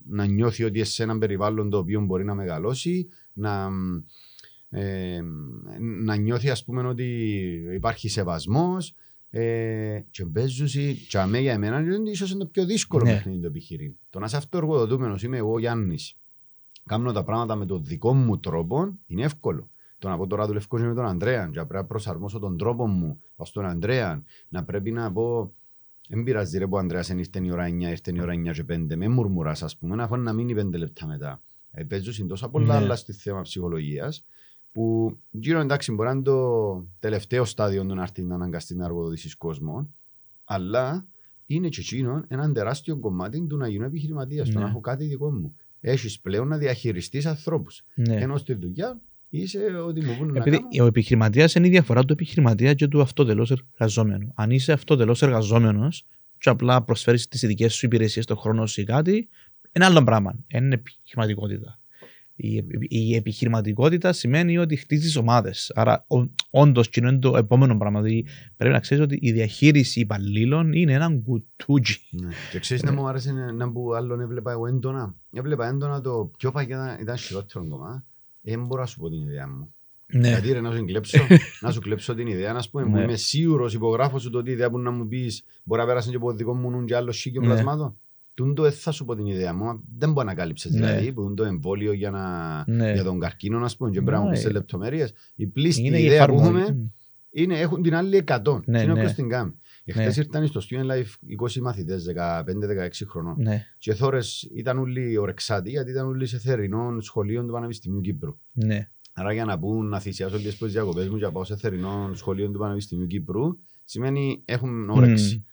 [0.07, 3.69] να νιώθει ότι είσαι σε έναν περιβάλλον το οποίο μπορεί να μεγαλώσει, να,
[4.69, 5.19] ε,
[6.03, 7.03] να νιώθει ας πούμε ότι
[7.73, 8.93] υπάρχει σεβασμός
[9.29, 13.11] ε, και παίζουσι και αμέ για εμένα είναι ίσως είναι το πιο δύσκολο Ναι.
[13.13, 13.93] παιχνίδι το επιχειρήν.
[14.09, 16.13] Το να είσαι αυτοεργοδοτούμενος είμαι εγώ Γιάννης
[16.91, 19.69] κάνω τα πράγματα με τον δικό μου τρόπο είναι εύκολο.
[19.99, 23.21] Το να πω τώρα δουλεύω με τον Αντρέα, και πρέπει να προσαρμόσω τον τρόπο μου
[23.35, 25.53] ως τον Αντρέα, να πρέπει να πω
[26.09, 28.63] δεν πειράζει ρε που ο Ανδρέας ήρθε η ώρα 9, ήρθε η ώρα 9 και
[28.63, 31.41] 5, με μουρμουράς ας πούμε, να φάνε να μείνει 5 λεπτά μετά.
[31.71, 32.73] Ε, παίζουν τόσα πολλά Ναι.
[32.73, 34.25] άλλα στη θέμα ψυχολογίας,
[34.71, 38.85] που γύρω εντάξει μπορεί να είναι το τελευταίο στάδιο του να έρθει να αναγκαστεί να
[38.85, 39.89] εργοδοτήσεις κόσμο,
[40.43, 41.05] αλλά
[41.45, 44.63] είναι και εκείνο ένα τεράστιο κομμάτι του να γίνω επιχειρηματίας, το Ναι.
[44.63, 45.55] να έχω κάτι δικό μου.
[45.81, 47.83] Έχεις πλέον να διαχειριστείς ανθρώπους.
[47.93, 48.15] Ναι.
[48.15, 50.83] Ενώ στη δουλειά είσαι ότι μου πούνε να Επειδή κάνω.
[50.83, 54.31] ο επιχειρηματίας είναι η διαφορά του επιχειρηματία και του αυτοτελώς εργαζόμενου.
[54.35, 56.05] Αν είσαι αυτοτελώς εργαζόμενος,
[56.37, 59.29] και απλά προσφέρεις τις ειδικές σου υπηρεσίες, το χρόνο σου ή κάτι,
[59.71, 60.35] είναι άλλο πράγμα.
[60.47, 61.79] Δεν Είναι επιχειρηματικότητα.
[62.43, 65.71] Η, επι- η επιχειρηματικότητα σημαίνει ότι χτίζεις ομάδες.
[65.75, 66.05] Άρα,
[66.49, 68.01] όντως, και είναι το επόμενο πράγμα.
[68.01, 68.25] Δηλαδή,
[68.57, 71.99] πρέπει να ξέρεις ότι η διαχείριση υπαλλήλων είναι ένα κουτούτσι.
[72.11, 72.29] Ναι.
[72.51, 75.15] Και ξέρεις να μου άρεσε να- να που άλλον έβλεπα εγώ έντονα.
[75.33, 78.05] Έβλεπα έντονα το πιο παγιά ήταν χειρότερο κομμά.
[78.41, 79.73] Δεν μπορώ να σου πω την ιδέα μου.
[80.13, 80.27] Ναι.
[80.27, 81.19] Γιατί ρε να σου κλέψω,
[81.61, 83.01] να σου κλέψω την ιδέα, να σου πούμε, που Ναι.
[83.01, 86.09] είμαι σίγουρος, υπογράφω σου το ότι η ιδέα που να μου πεις μπορεί να πέρασε
[86.09, 87.47] και από δικό μου νου και άλλο σίγιο Ναι.
[87.47, 87.97] πλασμάτων.
[88.33, 90.77] Τούν το δεν θα σου πω την ιδέα μου, δεν μπορεί να κάλυψες Ναι.
[90.87, 92.93] δηλαδή, που είναι το εμβόλιο για, να, Ναι.
[92.93, 94.31] για τον καρκίνο, να πούμε, και πρέπει να μου Ναι.
[94.31, 95.13] πεις σε λεπτομέρειες.
[95.35, 96.61] Η πλήστη Είναι η ιδέα που εφαρμογή.
[96.63, 96.89] έχουμε
[97.33, 98.61] είναι, έχουν την άλλη 100.
[98.65, 98.99] Ναι, είναι ναι.
[98.99, 99.53] όποιος την κάνει.
[99.85, 100.23] Εχθές Ναι.
[100.23, 103.35] ήρθαν στο Student Life 20 μαθητές, 15-16 χρονών.
[103.37, 103.65] Ναι.
[103.77, 108.37] Και θόρες ήταν όλοι ορεξάτοι, γιατί ήταν όλοι σε θερινών σχολείων του Πανεπιστημίου Κύπρου.
[108.51, 108.89] Ναι.
[109.13, 112.15] Άρα για να πούν να θυσιάσω όλες τις διακοπές μου και να πάω σε θερινών
[112.15, 115.35] σχολείων του Πανεπιστημίου Κύπρου, σημαίνει έχουν όρεξη.
[115.35, 115.43] Μμμ.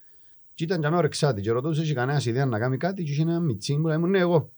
[0.59, 3.23] Και ήταν για μένα ορεξάτη και ρωτούσε έχει κανένας ιδέα να κάνει κάτι και είχε
[3.23, 4.53] ένα μιτσί μου, λέει μου ναι εγώ.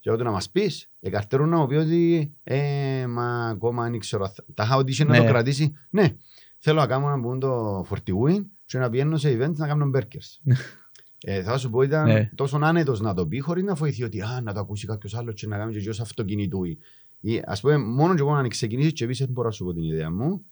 [0.00, 3.98] Και εγώ του να μας πεις, εκαρτερούν να μου πει ότι ε, μα ακόμα δεν
[3.98, 5.18] ξέρω, τα είχα ότι είχε να Ναι.
[5.18, 5.72] το κρατήσει.
[5.90, 6.16] Ναι,
[6.58, 10.52] θέλω να κάνω να μπουν το φορτιούιν και να πηγαίνω σε events να κάνω burgers.
[11.20, 12.30] Ε, θα σου πω, ήταν Ναι.
[12.34, 15.34] τόσο άνετος να το πει, χωρίς να βοηθεί ότι α, να το ακούσει κάποιος άλλος
[15.34, 16.78] και να κάνει και γιος αυτοκινητούι.
[17.20, 19.72] Ή, Ας πούμε, μόνο και εγώ να ξεκινήσεις και πεις, δεν μπορώ να σου πω
[19.72, 20.44] την ιδέα μου,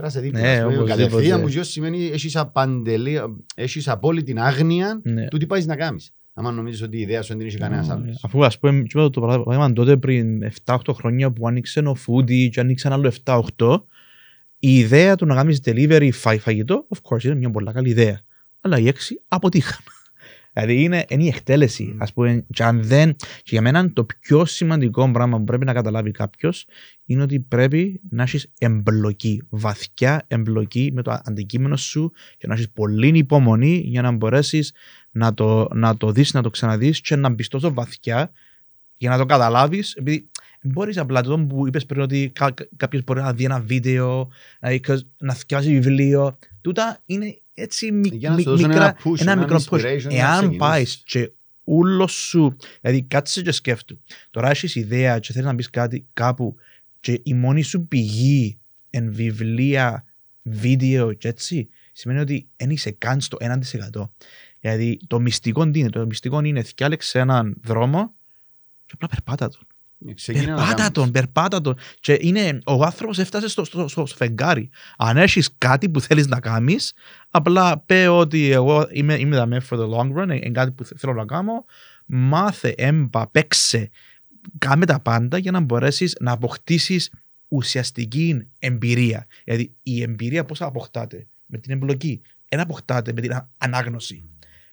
[0.00, 0.40] πέρασε δίπλα.
[0.40, 1.02] Ναι, Ας πούμε, οπωσδήποτε.
[1.02, 3.20] κατευθείαν που γιος σημαίνει έχεις, απαντελή,
[3.54, 5.28] έχεις απόλυτη άγνοια Ναι.
[5.28, 6.10] του τι πάεις να κάνεις.
[6.34, 8.20] Άμα νομίζεις ότι η ιδέα σου δεν την έχει κανένας άλλος.
[8.24, 12.48] Αφού ας πούμε, και είπα το παράδειγμα τότε πριν 7-8 χρόνια που άνοιξε ο Foodie
[12.50, 13.84] και άνοιξε ένα άλλο 7-8,
[14.58, 18.20] η ιδέα του να κάνεις delivery φα- φαγητό, of course, είναι μια πολύ καλή ιδέα.
[18.60, 19.78] Αλλά οι έξι αποτύχαν.
[20.58, 21.92] Δηλαδή είναι, είναι η εκτέλεση.
[21.92, 21.96] Mm.
[21.98, 25.72] Ας πούμε, και, αν δεν, και για μένα το πιο σημαντικό πράγμα που πρέπει να
[25.72, 26.66] καταλάβει κάποιος
[27.04, 32.70] είναι ότι πρέπει να έχεις εμπλοκή, βαθιά εμπλοκή με το αντικείμενο σου και να έχεις
[32.70, 34.72] πολύ υπομονή για να μπορέσεις
[35.10, 38.30] να το, να το δεις, να το ξαναδείς και να μπει τόσο βαθιά
[38.96, 40.30] για να το καταλάβεις επειδή
[40.62, 44.28] μπορείς απλά το που είπες πριν ότι κα, κάποιος μπορεί να δει ένα βίντεο
[44.60, 44.70] να,
[45.18, 49.20] να θυκιάσει βιβλίο τούτα είναι έτσι μι, Για να μι- σου δώσουν μικρά, ένα push,
[49.20, 49.80] ένα ένα μικρό push.
[49.80, 50.58] inspiration για να Εάν ξεκινήσεις.
[50.58, 51.30] πάεις και
[51.64, 54.00] ούλο σου, δηλαδή κάτσε και σκέφτου.
[54.30, 56.54] Τώρα έχεις ιδέα και θέλεις να πεις κάτι κάπου
[57.00, 58.58] και η μόνη σου πηγή
[58.90, 60.04] εν βιβλία,
[60.42, 64.10] βίντεο και έτσι, σημαίνει ότι δεν είσαι καν στο 1%.
[64.60, 68.14] Δηλαδή το μυστικό τι είναι, το μυστικό είναι θυκιάλεξε έναν δρόμο
[68.86, 69.66] και απλά περπάτα τον.
[70.14, 70.92] Ξεκίνα να Περπάτα κάνεις.
[70.92, 71.76] τον, περπάτα τον.
[72.00, 74.70] Και είναι, ο άνθρωπος έφτασε στο, στο, στο, στο φεγγάρι.
[74.96, 76.92] Αν έχεις κάτι που θέλεις να κάνεις,
[77.30, 80.98] απλά πέ ότι εγώ είμαι, είμαι δαμέ for the long run, είναι κάτι που θε-
[80.98, 81.64] θέλω να κάνω.
[82.06, 83.90] Μάθε, έμπα, παίξε,
[84.58, 87.10] κάμε τα πάντα για να μπορέσεις να αποκτήσεις
[87.48, 89.26] ουσιαστική εμπειρία.
[89.44, 92.20] Δηλαδή η εμπειρία πώς αποκτάται; Με την εμπλοκή.
[92.48, 94.24] Δεν αποκτάται με την α- ανάγνωση.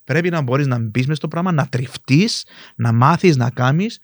[0.04, 2.46] Πρέπει να μπορείς να μπεις μες στο πράγμα, να τριφτείς,
[2.76, 4.00] να μάθεις να κάνεις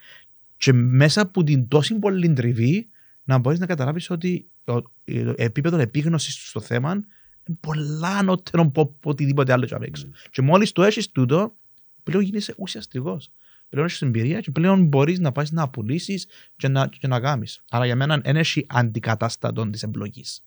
[0.60, 2.89] και μέσα από την τόση πολύ τριβή
[3.24, 8.82] να μπορείς να καταλάβεις ότι το, το επίπεδο επίγνωσης στο θέμα είναι πολλά ανώτερο από
[8.82, 10.10] από οτιδήποτε άλλο απ' έξω.
[10.32, 11.55] Και μόλις το έχεις τούτο,
[12.03, 13.32] πλέον γίνεσαι ουσιαστικός.
[13.70, 17.64] Πλέον έχεις εμπειρία και πλέον μπορείς να πάει να πουλήσεις και να, και να κάνεις.
[17.70, 20.43] Άρα για μένα δεν έχει αντικατάστατο της εμπλοκής.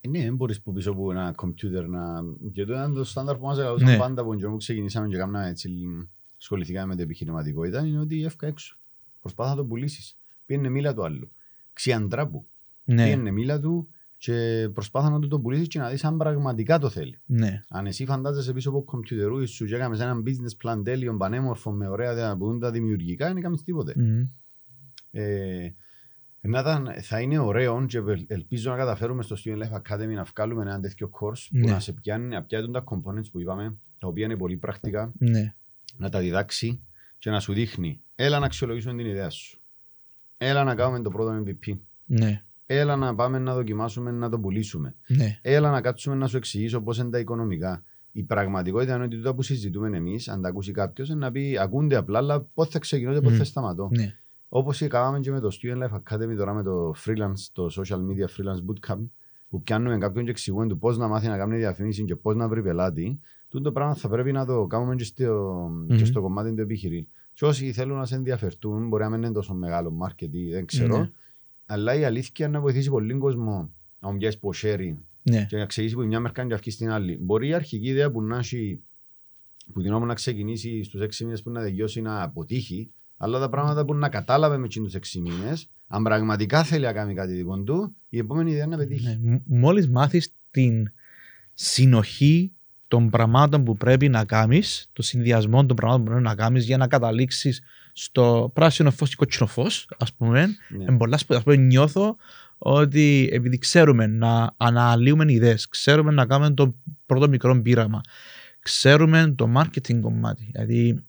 [0.00, 2.24] Ε, Ναι, δεν μπορείς που πίσω από ένα κομπιούτερ να...
[2.52, 3.96] Και το ήταν το στάνταρ που μας έλεγαν Ναι.
[3.96, 5.70] πάντα που και ξεκινήσαμε και κάναμε έτσι,
[6.38, 8.77] ασχοληθήκαμε με την επιχειρηματικότητα, είναι ότι έφυγα έξω.
[9.20, 10.18] Προσπάθα να το πουλήσεις.
[10.46, 11.32] Πήγαινε μίλα του άλλου.
[11.72, 12.46] Ξιαντράπου.
[12.84, 16.78] Ναι, Πήγαινε μίλα του και προσπάθα να του το πουλήσεις και να δεις αν πραγματικά
[16.78, 17.20] το θέλει.
[17.26, 21.70] ναι, Αν εσύ φαντάζεσαι πίσω από κομπιουτερού σου και έκαμε ένα business plan τέλειο, πανέμορφο,
[21.72, 23.94] με ωραία δέα που είναι τα δημιουργικά, δεν έκαμες τίποτε.
[23.96, 24.26] Μμμ.
[25.10, 25.74] Ε,
[26.40, 30.22] να ήταν- θα είναι ωραίο και ελ- ελπίζω να καταφέρουμε στο Student Life Academy να
[30.24, 31.70] βγάλουμε ένα τέτοιο course που Ναι.
[31.70, 35.54] να σε πιάνει, να πιάνουν τα components που είπαμε, τα οποία είναι πολύ πρακτικά, ναι,
[35.96, 36.80] να τα διδάξει
[37.18, 38.00] και να σου δείχνει.
[38.20, 39.60] Έλα να αξιολογήσουμε την ιδέα σου.
[40.38, 41.78] Έλα να κάνουμε το πρώτο MVP.
[42.06, 44.94] ναι, Έλα να πάμε να δοκιμάσουμε να το πουλήσουμε.
[45.06, 47.84] ναι, Έλα να κάτσουμε να σου εξηγήσω πώς είναι τα οικονομικά.
[48.12, 51.96] Η πραγματικότητα είναι ότι τούτα που συζητούμε εμείς, αν τα ακούσει κάποιος, να πει ακούνται
[51.96, 53.36] απλά, αλλά πώς θα ξεκινώ και πώς Μμ.
[53.36, 53.88] θα σταματώ.
[53.92, 54.14] ναι.
[54.48, 58.26] Όπως κάναμε και με το Student Life Academy τώρα με το freelance, το social media
[58.26, 59.08] freelance bootcamp,
[59.48, 62.48] που πιάνουμε κάποιον και εξηγούμε του πώς να μάθει να κάνει διαφήμιση και πώς να
[62.48, 65.96] βρει πελάτη, τούτο πράγμα θα πρέπει να το κάνουμε και στο, Μμμ.
[65.96, 67.06] και στο κομμάτι του επιχειρήν.
[67.38, 70.98] Και όσοι θέλουν να σε ενδιαφερθούν, μπορεί να μην είναι τόσο μεγάλο marketing, δεν ξέρω.
[70.98, 71.10] Ναι.
[71.66, 73.70] Αλλά η αλήθεια είναι να βοηθήσει πολύ κόσμο
[74.00, 75.44] να μου πιάσει από sharing Ναι.
[75.44, 77.16] και να εξηγήσει που μια μερκά και αυκεί στην άλλη.
[77.20, 78.80] Μπορεί η αρχική ιδέα που να έχει,
[79.72, 83.48] που την ώρα να ξεκινήσει στους 6 μήνες που να τελειώσει να αποτύχει, αλλά τα
[83.48, 87.62] πράγματα που να κατάλαβε με τους 6 μήνες, αν πραγματικά θέλει να κάνει κάτι δικό
[87.62, 89.18] του, η επόμενη ιδέα να πετύχει.
[89.20, 89.32] Ναι.
[89.32, 90.92] Μ- Μόλις μάθεις την
[91.54, 92.52] συνοχή
[92.88, 96.76] των πραγμάτων που πρέπει να κάνεις, το συνδυασμό των πραγμάτων που πρέπει να κάνεις για
[96.76, 97.62] να καταλήξεις
[97.92, 100.84] στο πράσινο φως και κόκκινο φως, ας πούμε, Ναι.
[100.84, 101.38] Εν πολλά σπουδαία.
[101.38, 102.16] Ας πούμε, νιώθω
[102.58, 106.74] ότι επειδή ξέρουμε να αναλύουμε ιδέες, ξέρουμε να κάνουμε το
[107.06, 108.00] πρώτο μικρό πείραμα,
[108.60, 110.48] ξέρουμε το marketing κομμάτι.
[110.52, 111.04] Δηλαδή,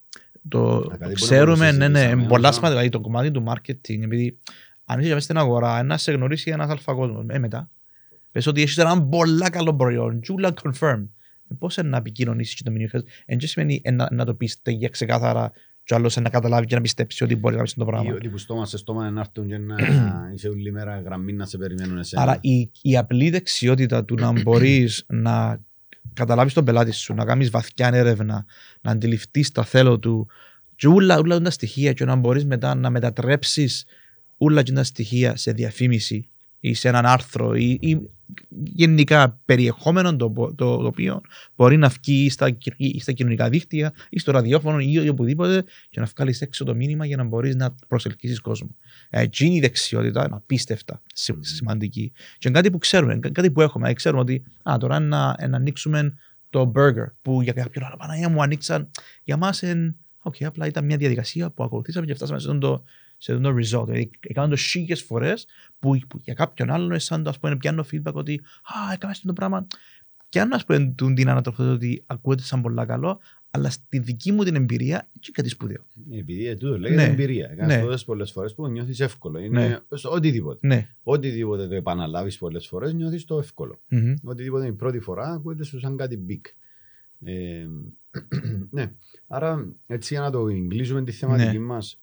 [0.47, 2.99] το Να κάτι που ξέρουμε, να ναι, ναι, συζητήσαμε, εν πολλά όσο- σημαντικά, δηλαδή, το
[3.01, 4.37] κομμάτι του marketing, επειδή
[4.85, 7.69] αν είσαι μέσα στην αγορά, να σε γνωρίσει ένας αλφα κόσμος, ε, μετά,
[8.31, 11.03] πες ότι έχεις ένα πολλά καλό προϊόν, τζούλα confirm.
[11.51, 12.89] Ε, Πώς είναι να επικοινωνήσεις και το μήνυμα.
[13.25, 15.51] Εν τι σημαίνει ε, να, να το πεις για ξεκάθαρα
[15.83, 18.13] και ο άλλος να καταλάβει και να πιστέψει ότι μπορεί να πεις το Ή πράγμα.
[18.13, 19.75] ότι που στόμα σε στόμα να έρθουν και να
[20.33, 22.21] είσαι όλη μέρα γραμμή να σε περιμένουν εσένα.
[22.21, 25.61] Άρα η, η απλή δεξιότητα του να μπορείς να
[26.13, 28.45] καταλάβεις τον πελάτη σου, να κάνεις βαθιά έρευνα,
[28.81, 30.27] να αντιληφθείς τα θέλω του,
[30.75, 33.85] και όλα, όλα τα στοιχεία, και να μπορείς μετά να μετατρέψεις
[34.37, 36.29] όλα τα στοιχεία σε διαφήμιση
[36.59, 38.09] ή σε έναν άρθρο ή, ή
[38.63, 41.21] γενικά περιεχόμενο το, το, το οποίο
[41.55, 45.63] μπορεί να βγει ή στα, κυ- ή στα κοινωνικά δίκτυα ή στο ραδιόφωνο ή οπουδήποτε
[45.89, 48.75] και να βγάλεις έξω το μήνυμα για να μπορείς να προσελκύσεις κόσμο.
[49.09, 51.41] Ε, Εκείνη η δεξιότητα είναι απίστευτα σι- Μμμ.
[51.41, 52.11] σημαντική.
[52.37, 53.89] Και είναι κάτι που ξέρουμε, είναι κάτι που έχουμε.
[53.89, 56.13] Ε, Ξέρουμε ότι α, τώρα είναι να, να ανοίξουμε
[56.49, 58.89] το burger που για κάποιον άλλο Παναγία μου ανοίξαν.
[59.23, 59.95] Για μας είναι.
[60.21, 62.83] Οκ, απλά ήταν μια διαδικασία που ακολουθήσαμε και φτάσαμε σε αυτό το,
[63.21, 63.85] σε αυτό το result.
[63.85, 65.47] Δηλαδή, έκανα το χίλιες φορές
[65.79, 69.11] που, που, για κάποιον άλλον είναι σαν το ας πούμε, πιάνω feedback ότι Α, έκανα
[69.11, 69.67] αυτό το πράγμα.
[70.29, 73.19] Και αν ας πούμε τούντην ανατροφή ότι ακούγεται σαν πολλά καλό,
[73.51, 75.85] αλλά στη δική μου την εμπειρία είναι κάτι σπουδαίο.
[76.11, 77.11] Επειδή ε, τούτο λέγεται Ναι.
[77.11, 77.47] εμπειρία.
[77.47, 77.81] Κάνεις Ναι.
[77.81, 79.39] τόσες πολλές φορές που νιώθεις εύκολο.
[79.39, 79.77] Είναι Ναι.
[79.87, 80.67] ως οτιδήποτε.
[80.67, 80.89] Ναι.
[81.03, 83.79] Οτιδήποτε το επαναλάβεις πολλές φορές νιώθεις το εύκολο.
[83.87, 84.13] Μμμ.
[84.23, 86.41] Οτιδήποτε είναι η πρώτη φορά ακούγεται σου σαν κάτι big.
[87.23, 87.67] Ε,
[88.71, 88.91] ναι.
[89.27, 91.63] Άρα έτσι για να το εγκλείσουμε τη θεματική Ναι.
[91.65, 91.99] μας.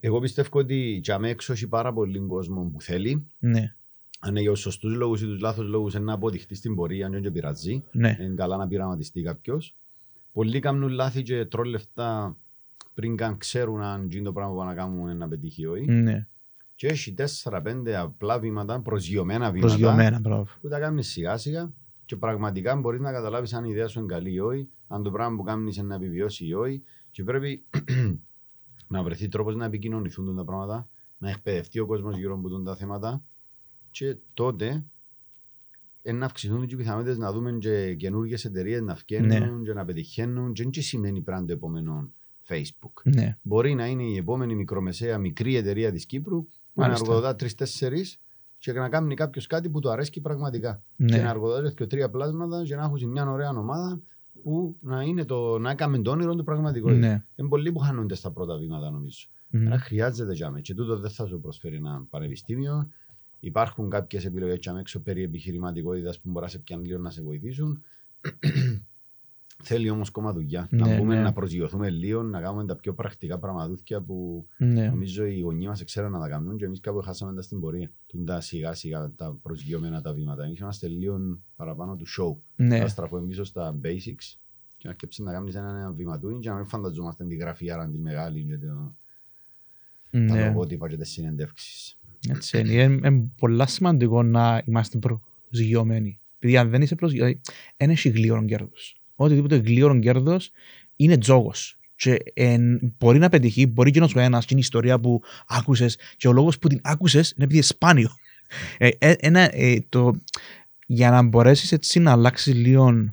[0.00, 3.26] Εγώ πιστεύω ότι για με έξω έχει πάρα πολύ κόσμο που θέλει.
[3.38, 3.74] Ναι.
[4.20, 7.22] Αν για τους σωστούς λόγους ή τους λάθος λόγους είναι να αποδειχτεί στην πορεία, αν
[7.22, 7.84] δεν πειράζει.
[7.92, 8.16] Ναι.
[8.20, 9.74] Είναι καλά να πειραματιστεί κάποιος.
[10.32, 12.36] Πολλοί κάνουν λάθη και τρώνε λεφτά
[12.94, 15.66] πριν καν ξέρουν αν γίνει το πράγμα που πάνε να κάνουν είναι να πετύχει ή
[15.66, 15.90] όχι.
[15.90, 16.26] Ναι.
[16.74, 20.46] Και έχει 4-5 απλά βήματα, προσγειωμένα βήματα, Προσγειωμένα, μπράβο.
[20.60, 21.72] που τα κάνεις σιγά σιγά
[22.04, 25.10] και πραγματικά μπορείς να καταλάβεις αν η ιδέα σου είναι καλή ή όχι, αν το
[25.10, 26.82] πράγμα που κάνεις είναι να επιβιώσει ή όχι.
[27.10, 27.64] Και πρέπει
[28.86, 33.22] να βρεθεί τρόπος να επικοινωνηθούν τα πράγματα, να εκπαιδευτεί ο κόσμος γύρω από τα θέματα
[33.90, 34.84] και τότε
[36.02, 39.26] ε, να αυξηθούν και οι πιθανότητες να δούμε και καινούργιες εταιρείες να βγαίνουν
[39.58, 39.62] Ναι.
[39.64, 40.52] και να πετυχαίνουν.
[40.52, 42.10] Και δεν τι σημαίνει πράγμα το επόμενο
[42.48, 43.02] Facebook.
[43.04, 43.38] Ναι.
[43.42, 47.04] Μπορεί να είναι η επόμενη μικρομεσαία μικρή εταιρεία της Κύπρου που να Μάλιστα.
[47.04, 48.04] εργοδοτά τρει-τέσσερι
[48.58, 50.82] και να κάνει κάποιος κάτι που του αρέσει πραγματικά.
[50.96, 51.28] Και να Ναι.
[51.28, 54.00] εργοδοτάς και τρία πλάσματα και να έχουν μια ωραία ομάδα
[54.44, 57.08] που να, είναι το, να έκαμε το όνειρο του πραγματικότητας.
[57.08, 57.24] Ναι.
[57.36, 59.28] Είναι πολλοί που χάνονται στα πρώτα βήματα νομίζω.
[59.48, 59.66] Μμμ.
[59.66, 60.60] Άρα χρειάζεται τζάμε.
[60.60, 62.88] Και τούτο δεν θα σου προσφέρει ένα πανεπιστήμιο.
[63.40, 67.22] Υπάρχουν κάποιες επιλογές τζάμε έξω περί επιχειρηματικότητας που μπορείς να σε πιάνουν λίγο να σε
[67.22, 67.82] βοηθήσουν.
[69.62, 70.68] Θέλει όμως ακόμα δουλειά.
[70.70, 71.22] Ναι, να μπούμε ναι.
[71.22, 74.86] να προσγειωθούμε λίγο, να κάνουμε τα πιο πρακτικά πραγματούθια που Ναι.
[74.86, 77.90] νομίζω οι γονείς μας ξέρουν να τα κάνουν και εμείς κάπου χάσαμε τα στην πορεία.
[78.06, 80.44] Τούν τα σιγά σιγά τα προσγειωμένα τα βήματα.
[80.44, 81.18] Εμείς είμαστε λίγο
[81.56, 82.36] παραπάνω του show.
[82.56, 82.78] Ναι.
[82.78, 84.36] Θα στραφούμε πίσω στα basics
[84.76, 88.44] και να σκέψεις να κάνεις ένα βηματούιν και να μην φανταζόμαστε τη γραφεία τη μεγάλη
[88.44, 88.94] και το,
[90.10, 90.46] τα Ναι.
[90.46, 91.98] λογότυπα και τις συνεντεύξεις.
[92.28, 92.72] Έτσι είναι.
[92.72, 96.20] Είναι, είναι πολλά σημαντικό να είμαστε προσγειωμένοι.
[96.38, 97.40] Επειδή αν δεν είσαι προσγειωμένοι,
[97.76, 98.98] δεν έχει γλύωρο κέρδος.
[99.14, 100.50] Οτιδήποτε γλύωρο κέρδος
[100.96, 101.78] είναι τζόγος.
[101.96, 105.22] Και εν, μπορεί να πετύχει, μπορεί και να σου ένα, και είναι η ιστορία που
[105.46, 108.10] άκουσες, και ο λόγος που την άκουσες είναι επειδή είναι σπάνιο.
[108.78, 110.12] Ε, ε, ένα, ε, το,
[110.86, 113.12] για να μπορέσεις έτσι να αλλάξεις λίγο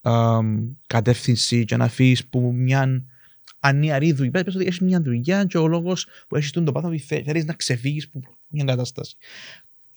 [0.00, 3.04] αμ, κατεύθυνση και να αφήσει που μια
[3.60, 4.30] ανιαρή δουλειά.
[4.30, 7.52] Πες ότι έχεις μια δουλειά και ο λόγος που έχεις το πάθος ότι θέλεις να
[7.52, 9.16] ξεφύγεις από μια κατάσταση.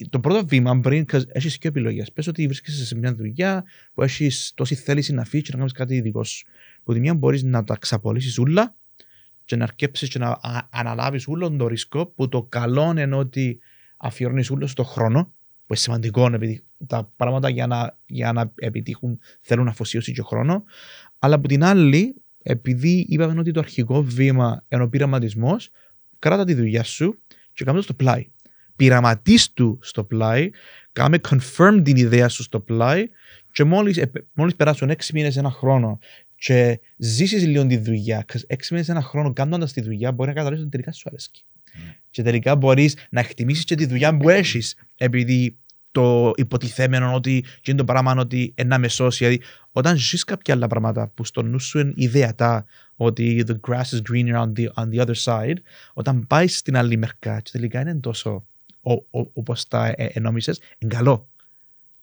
[0.09, 2.11] Το πρώτο βήμα πριν έχεις και επιλογές.
[2.11, 5.73] Πες ότι βρίσκεσαι σε μια δουλειά που έχεις τόση θέληση να φύγεις και να κάνεις
[5.73, 6.45] κάτι δικό σου.
[6.83, 8.75] Που τη μία μπορείς να τα ξαπολύσεις όλα
[9.45, 10.39] και να αρκέψεις και να
[10.69, 13.59] αναλάβεις όλο το ρίσκο που το καλό είναι ότι
[13.97, 19.19] αφιερώνεις όλο στο χρόνο, που είναι σημαντικό επειδή τα πράγματα για να, για να επιτύχουν
[19.41, 20.63] θέλουν αφοσίωση και χρόνο.
[21.19, 25.69] Αλλά από την άλλη, επειδή είπαμε ότι το αρχικό βήμα είναι ο πειραματισμός,
[26.19, 27.19] κράτα τη δουλειά σου
[27.53, 28.29] και κάμε το στο πλάι.
[28.81, 30.49] Πειραματίσ του στο πλάι,
[30.91, 33.05] κάμε confirm την ιδέα σου στο πλάι
[33.51, 35.99] και μόλις, ε, μόλις περάσουν έξι μήνες, ένα χρόνο
[36.35, 40.61] και ζήσεις λίγο τη δουλειά, έξι μήνες, ένα χρόνο κάνοντας τη δουλειά μπορεί να καταλάβεις
[40.61, 41.29] ότι τελικά σου αρέσει.
[41.73, 41.95] Ναι.
[42.09, 45.57] Και τελικά μπορείς να εκτιμήσεις και τη δουλειά που έχεις επειδή
[45.91, 49.17] το υποτιθέμενο ότι και το πράγμα ότι ένα με σώσει.
[49.17, 52.65] Δηλαδή, όταν ζεις κάποια άλλα πράγματα που στο νου σου είναι ιδεατά
[52.95, 55.55] ότι the grass is greener on the, on the other side,
[55.93, 58.45] όταν πάεις στην άλλη μερικά και τελικά είναι τόσο
[59.33, 61.29] όπως τα ε, ενόμισες, είναι καλό.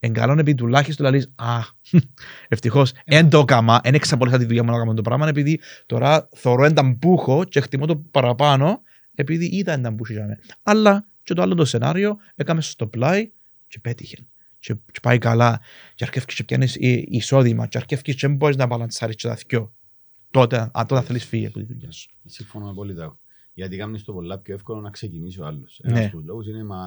[0.01, 1.61] Είναι καλό επειδή τουλάχιστον λες, α,
[2.49, 6.29] ευτυχώς, εν το έκαμα, εν εξαπολύσα τη δουλειά μου να κάνω το πράγμα, επειδή τώρα
[6.35, 8.83] θωρώ έναν μπούχο και εκτιμώ το παραπάνω,
[9.15, 10.39] επειδή είδα έναν μπούχο για μένα.
[10.63, 13.31] Αλλά και το άλλο το σενάριο, έκαμε στο πλάι
[13.69, 14.17] και πέτυχε.
[14.59, 15.61] Και, και πάει καλά,
[15.95, 16.77] και αρκεύκεις και πιάνεις
[17.09, 19.73] εισόδημα, και αρκεύκεις και μπορείς να μπαλανσάρεις και τα δυο.
[20.31, 22.11] Τότε, αν τότε θέλεις φύγει από τη δουλειά σου.
[22.25, 23.19] Συμφωνώ απόλυτα.
[23.59, 25.81] Γιατί κάνεις το πολλά πιο εύκολο να ξεκινήσει ο άλλος.
[25.85, 25.93] Ναι.
[25.93, 26.79] Ένας από τους λόγους είναι μα...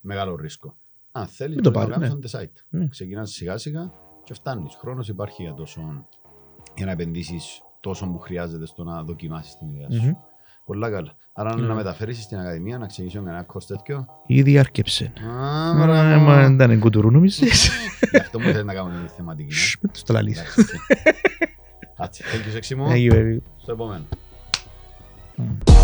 [0.00, 0.76] μεγάλο ρίσκο.
[1.12, 2.52] Αν θέλεις, Μην το μπορείς να πάρεις, κάνεις on the site.
[2.68, 2.86] Ναι.
[2.88, 3.90] Ξεκινάς σιγά σιγά
[4.24, 4.74] και φτάνεις.
[4.74, 6.06] Χρόνος υπάρχει για, τόσο,
[6.76, 10.02] για να επενδύσεις τόσο που χρειάζεται στο να δοκιμάσεις την ιδέα σου.
[10.06, 10.12] Μμμ.
[10.64, 11.16] Πολλά καλά.
[11.32, 11.66] Άρα Ναι.
[11.66, 14.06] να μεταφέρεις στην Ακαδημία, να ξεκινήσω με ένα κόρς τέτοιο.
[14.26, 15.12] Ήδη άρκεψε.
[15.28, 16.20] Α, Ε, μπράβο.
[16.24, 17.70] Μα δεν είναι κουτουρού νομίζεις;
[18.10, 19.48] Γι' αυτό μου θέλει να κάνουμε τη θεματική.
[19.48, 19.54] ναι.
[19.54, 20.40] Σσ, Μεν τους το λαλείς.
[20.40, 20.68] Εντάξει, οκ.
[21.96, 22.86] Άτσι, thank you, σεξί μου.
[22.90, 23.38] Thank you, baby.
[23.56, 24.04] Στο επόμενο.
[25.38, 25.75] Mm.